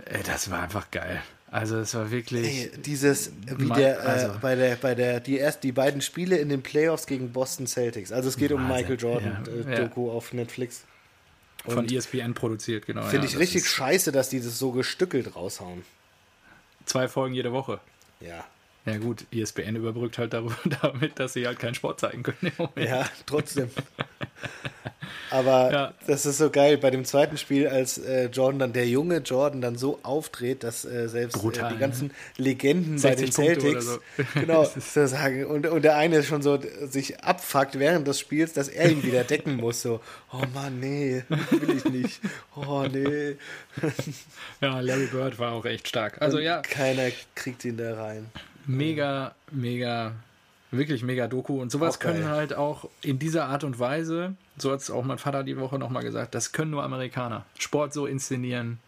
[0.05, 1.21] Ey, das war einfach geil.
[1.49, 2.45] Also, es war wirklich.
[2.45, 6.37] Ey, dieses, wie der, äh, also- bei der, bei der, die erst, die beiden Spiele
[6.37, 8.11] in den Playoffs gegen Boston Celtics.
[8.11, 9.83] Also es geht um Wahnsinn, Michael Jordan, ja, äh, ja.
[9.83, 10.83] Doku auf Netflix.
[11.65, 13.03] von Und ESPN produziert, genau.
[13.03, 15.83] Finde ja, ich richtig scheiße, dass die das so gestückelt raushauen.
[16.85, 17.79] Zwei Folgen jede Woche.
[18.19, 18.45] Ja.
[18.87, 22.37] Ja gut, E ESPN überbrückt halt darüber, damit, dass sie halt keinen Sport zeigen können.
[22.41, 22.89] im Moment.
[22.89, 23.69] Ja, trotzdem.
[25.29, 25.93] Aber Ja.
[26.07, 29.59] das ist so geil bei dem zweiten Spiel, als äh, Jordan dann, der junge Jordan
[29.59, 33.69] dann so aufdreht, dass äh, selbst äh, Brutal, die ganzen Legenden bei den 60 Punkte
[33.71, 34.23] oder Celtics, so.
[34.39, 38.69] genau, so sagen, und, und der eine schon so sich abfuckt während des Spiels, dass
[38.69, 39.99] er ihn wieder decken muss, so,
[40.31, 42.21] oh Mann, nee, will ich nicht,
[42.55, 43.35] oh nee.
[44.61, 46.21] Ja, Larry Bird war auch echt stark.
[46.21, 48.27] Also ja, Keiner kriegt ihn da rein.
[48.67, 50.13] Mega, mega,
[50.71, 51.61] wirklich mega Doku.
[51.61, 55.17] Und sowas können halt auch in dieser Art und Weise, so hat es auch mein
[55.17, 57.45] Vater die Woche nochmal gesagt, das können nur Amerikaner.
[57.57, 58.79] Sport so inszenieren,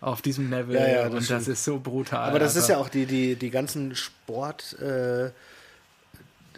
[0.00, 0.74] auf diesem Level.
[0.74, 1.48] Ja, ja, das und das stimmt.
[1.48, 2.28] ist so brutal.
[2.28, 2.68] Aber das ist einfach.
[2.76, 5.30] ja auch die, die, die ganzen Sport, äh,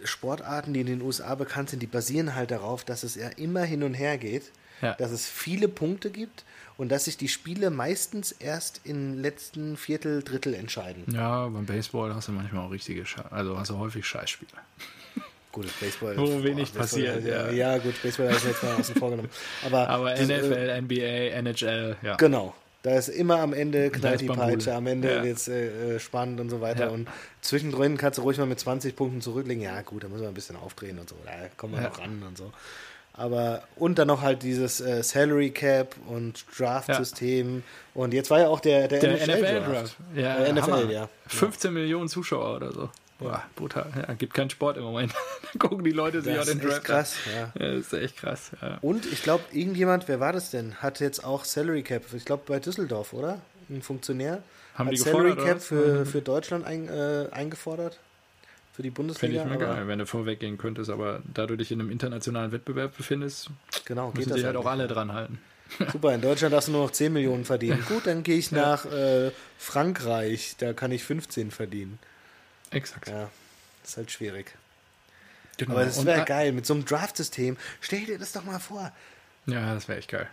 [0.03, 3.63] Sportarten, die in den USA bekannt sind, die basieren halt darauf, dass es ja immer
[3.63, 4.51] hin und her geht,
[4.81, 4.93] Ja.
[4.93, 6.43] dass es viele Punkte gibt
[6.77, 11.03] und dass sich die Spiele meistens erst im letzten Viertel, Drittel entscheiden.
[11.11, 13.31] Ja, beim Baseball hast du manchmal auch richtige Scheiße.
[13.31, 14.51] Also hast du häufig Scheißspiele.
[15.51, 16.15] Gut, Baseball.
[16.17, 17.49] Wo wenig Baseball, passiert, ja.
[17.49, 17.73] ja.
[17.73, 19.29] Ja, gut, Baseball habe ich jetzt mal außen vor genommen.
[19.65, 22.15] Aber, Aber das, äh, NFL, NBA, NHL, ja.
[22.17, 22.53] Genau.
[22.83, 24.35] Da ist immer am Ende knallt ist die.
[24.35, 25.23] Peitsche, am Ende Ja.
[25.23, 26.85] wird's äh, äh, spannend und so weiter.
[26.85, 26.91] Ja.
[26.91, 27.09] Und
[27.41, 29.63] zwischendrin kannst du ruhig mal mit 20 Punkten zurücklegen.
[29.63, 31.15] Ja, gut, da müssen wir ein bisschen aufdrehen und so.
[31.25, 31.89] Da kommen wir Ja.
[31.89, 32.53] noch ran und so.
[33.17, 37.63] Aber und dann noch halt dieses äh, Salary Cap und Draft-System.
[37.95, 39.95] Und jetzt war ja auch der, der, Der NFL-Draft.
[40.15, 40.91] Ja, Äh, NFL, Hammer.
[40.91, 41.09] ja.
[41.25, 42.89] 15 Millionen Zuschauer oder so.
[43.19, 43.87] Boah, brutal.
[43.95, 45.11] Ja, gibt keinen Sport im Moment.
[45.59, 47.43] Gucken die Leute sich auch den Draft krass, ja.
[47.45, 47.51] an.
[47.59, 48.51] Ja, das ist echt krass.
[48.61, 48.77] Ja.
[48.81, 52.03] Und ich glaube, irgendjemand, wer war das denn, hat jetzt auch Salary Cap.
[52.15, 53.41] Ich glaube bei Düsseldorf, oder?
[53.69, 54.43] Ein Funktionär.
[54.75, 57.97] Haben hat die Salary Cap für, für Deutschland ein, äh, eingefordert.
[58.77, 59.41] Für die Finde Bundesliga.
[59.41, 62.51] ich mir aber- geil, wenn du vorweggehen könntest, aber da du dich in einem internationalen
[62.51, 63.49] Wettbewerb befindest,
[63.85, 65.39] Genau, geht müssen sich halt auch alle dran halten.
[65.91, 67.83] Super, in Deutschland darfst du nur noch 10 Millionen verdienen.
[67.89, 71.97] Gut, dann gehe ich nach äh, Frankreich, da kann ich 15 verdienen.
[72.69, 73.09] Exakt.
[73.09, 73.31] Ja,
[73.83, 74.53] ist halt schwierig.
[75.57, 75.71] Genau.
[75.71, 77.57] Aber das wäre geil, mit so einem Draft-System.
[77.81, 78.91] Stell dir das doch mal vor.
[79.47, 80.27] Ja, das wäre echt geil.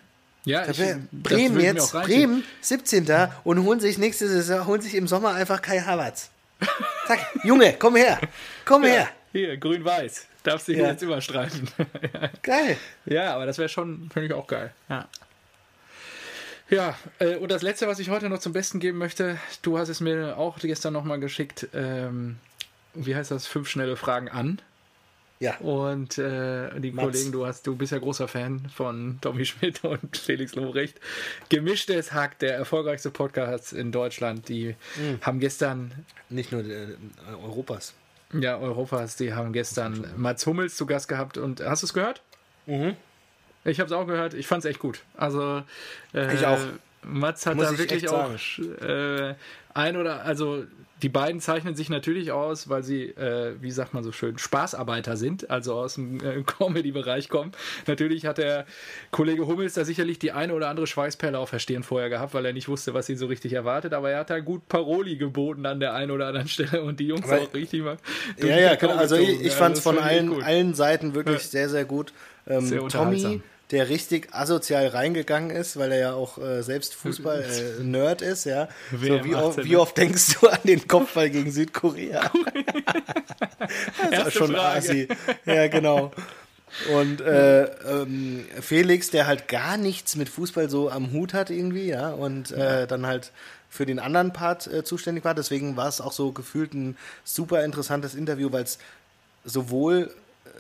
[0.45, 0.77] Ja, ich,
[1.13, 1.93] Bremen ich jetzt.
[1.93, 3.07] Bremen 17.
[3.45, 6.29] und holen sich nächste Saison, holen sich im Sommer einfach Kai Havertz.
[7.07, 8.19] Zack, Junge, komm her,
[8.65, 9.09] komm her.
[9.33, 10.27] Hier, grün-weiß.
[10.45, 10.91] Darfst du hier Ja.
[10.91, 11.69] jetzt überstreifen.
[12.43, 12.77] Geil.
[13.07, 14.73] ja, aber das wäre schon, finde ich auch geil.
[14.89, 15.09] Ja.
[16.71, 19.89] Ja, äh, und das Letzte, was ich heute noch zum Besten geben möchte, du hast
[19.91, 22.37] es mir auch gestern nochmal geschickt, ähm,
[22.95, 24.61] wie heißt das, fünf schnelle Fragen an.
[25.45, 25.57] Ja.
[25.59, 27.05] Und äh, die Mats.
[27.07, 30.99] Kollegen, du hast, du bist ja großer Fan von Tommy Schmidt und Felix Lobrecht.
[31.51, 35.19] Gemischtes Hack, der erfolgreichste Podcast in Deutschland, die Mhm.
[35.21, 35.93] haben gestern,
[36.31, 36.95] Nicht nur äh,
[37.43, 37.93] Europas.
[38.33, 42.23] ja, Europas, die haben gestern Mats Hummels zu Gast gehabt und hast du es gehört?
[42.67, 42.97] Mhm.
[43.65, 44.33] Ich habe es auch gehört.
[44.35, 45.01] Ich fand es echt gut.
[45.17, 45.63] Also
[46.15, 46.59] äh, Ich auch.
[47.03, 48.31] Mats hat Muss da ich wirklich auch
[48.83, 49.35] äh,
[49.75, 50.65] ein oder also
[51.05, 55.19] die beiden zeichnen sich natürlich aus, weil sie, äh, wie sagt man so schön, Spaßarbeiter
[55.19, 57.53] sind, also aus dem äh, Comedy-Bereich kommen.
[57.87, 58.65] Natürlich hat der
[59.11, 62.47] Kollege Hummels da sicherlich die eine oder andere Schweißperle auf der Stirn vorher gehabt, weil
[62.47, 63.93] er nicht wusste, was ihn so richtig erwartet.
[63.93, 67.09] Aber er hat da gut Paroli geboten an der einen oder anderen Stelle und die
[67.09, 67.99] Jungs Aber- auch richtig mal.
[68.39, 68.95] Ja, ja, genau.
[68.97, 71.49] Also ich, ich fand es von allen, allen Seiten wirklich Ja.
[71.49, 72.15] sehr, sehr gut.
[72.47, 73.43] Ähm, Sehr Tommy.
[73.75, 78.69] Der richtig asozial reingegangen ist, weil er ja auch äh, selbst Fußball-Nerd ist, ja.
[78.93, 82.23] So, wie, oft, 18, wie oft denkst du an den Kopfball gegen Südkorea?
[84.11, 84.79] das ist schon Frage.
[84.79, 85.09] assi.
[85.45, 86.13] Ja, genau.
[86.93, 91.89] Und äh, ähm, Felix, der halt gar nichts mit Fußball so am Hut hat irgendwie,
[91.89, 93.33] ja, und äh, dann halt
[93.69, 95.35] für den anderen Part äh, zuständig war.
[95.35, 98.79] Deswegen war es auch so gefühlt ein super interessantes Interview, weil es
[99.45, 100.15] sowohl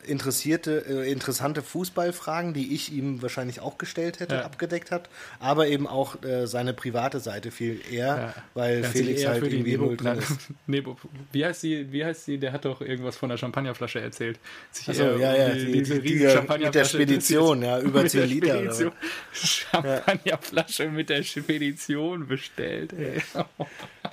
[0.07, 4.42] interessierte, äh, interessante Fußballfragen, die ich ihm wahrscheinlich auch gestellt hätte, Ja.
[4.42, 5.09] abgedeckt hat,
[5.40, 8.34] aber eben auch äh, seine private Seite viel eher, Ja.
[8.55, 10.36] weil sich Felix halt irgendwie Nebo, null drin ist.
[10.66, 10.97] Nebo,
[11.32, 14.38] wie heißt sie, wie heißt sie, der hat doch irgendwas von der Champagnerflasche erzählt.
[14.70, 17.80] Sich eher ja, ja, die- die, diese die, die, ja, Champagnerflasche mit der Spedition, ja,
[17.80, 18.55] über mit 10 der Liter.
[18.59, 18.92] Spedition.
[19.32, 22.92] Champagnerflasche mit der Spedition bestellt.
[22.92, 23.22] Ey.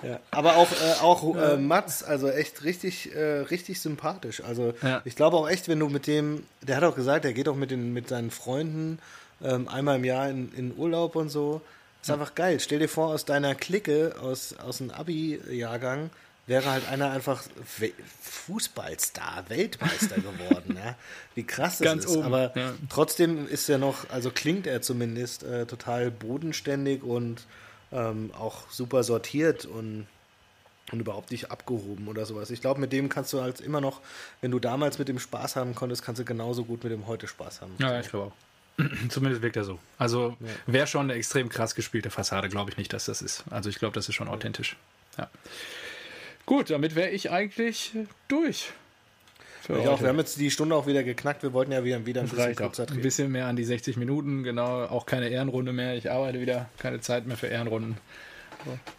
[0.04, 0.20] Ja.
[0.32, 4.44] Aber auch, äh, auch äh, Mats, also echt richtig, äh, richtig sympathisch.
[4.44, 5.02] Also Ja.
[5.06, 7.56] ich glaube auch echt, wenn du mit dem, der hat auch gesagt, er geht auch
[7.56, 9.00] mit, den, mit seinen Freunden
[9.44, 11.62] ähm, einmal im Jahr in, in Urlaub und so.
[12.02, 12.60] Ist einfach geil.
[12.60, 16.10] Stell dir vor, aus deiner Clique, aus, aus dem Abi-Jahrgang,
[16.48, 17.44] wäre halt einer einfach
[17.78, 17.92] We
[18.22, 20.78] Fußballstar, Weltmeister geworden.
[20.84, 20.96] ja.
[21.36, 22.12] Wie krass das Ganz ist.
[22.18, 22.74] oben, Aber ja.
[22.90, 27.46] trotzdem ist er noch, also klingt er zumindest äh, total bodenständig und
[27.92, 30.08] ähm, auch super sortiert und,
[30.92, 32.50] und überhaupt nicht abgehoben oder sowas.
[32.52, 34.02] Ich glaube, mit dem kannst du halt immer noch,
[34.42, 37.28] wenn du damals mit dem Spaß haben konntest, kannst du genauso gut mit dem heute
[37.28, 37.74] Spaß haben.
[37.80, 38.34] Ja, ich glaube auch.
[39.10, 39.80] Zumindest wirkt er so.
[39.98, 43.44] Also wäre schon eine extrem krass gespielte Fassade, glaube ich nicht, dass das ist.
[43.50, 44.78] Also ich glaube, das ist schon authentisch.
[45.18, 45.30] Ja.
[46.46, 47.94] Gut, damit wäre ich eigentlich
[48.28, 48.72] durch.
[49.72, 50.02] Für Ich auch, heute.
[50.04, 51.44] wir haben jetzt die Stunde auch wieder geknackt.
[51.44, 52.58] Wir wollten ja wieder, wieder ein Das bisschen auch.
[52.58, 54.86] kürzer Ein bisschen mehr an die 60 Minuten, genau.
[54.86, 55.96] Auch keine Ehrenrunde mehr.
[55.96, 57.98] Ich arbeite wieder, keine Zeit mehr für Ehrenrunden.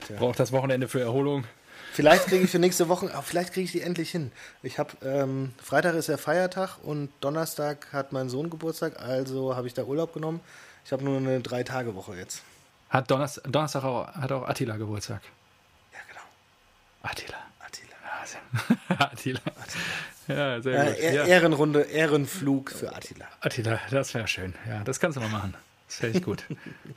[0.07, 0.17] Tja.
[0.19, 1.45] Braucht das Wochenende für Erholung.
[1.93, 4.33] Vielleicht kriege ich für nächste Woche, oh, vielleicht kriege ich die endlich hin.
[4.63, 9.67] Ich habe, ähm, Freitag ist ja Feiertag und Donnerstag hat mein Sohn Geburtstag, also habe
[9.67, 10.41] ich da Urlaub genommen.
[10.87, 12.43] Ich habe nur eine Drei-Tage-Woche jetzt.
[12.89, 15.21] Hat Donnerstag, Donnerstag auch, hat auch Attila Geburtstag.
[15.93, 16.23] Ja, genau.
[17.03, 17.37] Attila.
[18.25, 18.41] Sehr,
[19.01, 19.41] Attila.
[20.29, 20.99] Ja, sehr Ja, gut.
[21.15, 21.25] Ja.
[21.27, 23.27] Ehrenrunde, Ehrenflug für Attila.
[23.41, 24.55] Attila, das wäre schön.
[24.69, 25.55] Ja, das kannst du mal machen.
[25.89, 26.45] Das wäre echt gut.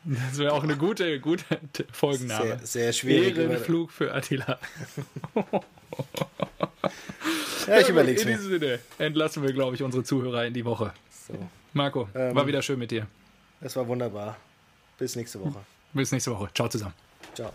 [0.06, 1.44] Das wäre auch eine gute, gute
[1.92, 2.46] Folgenname.
[2.60, 3.38] Sehr, sehr schwierig.
[3.38, 4.60] Ehrenflug für Attila.
[7.68, 8.38] Ja, ich überlege In mir.
[8.38, 10.94] diesem Sinne entlassen wir, glaube ich, unsere Zuhörer in die Woche.
[11.28, 11.34] So,
[11.74, 13.08] Marco, Ähm, war wieder schön mit dir.
[13.62, 14.38] es war wunderbar.
[15.00, 15.60] Bis nächste Woche.
[15.94, 16.50] Bis nächste Woche.
[16.54, 16.94] Ciao zusammen.
[17.34, 17.52] Ciao.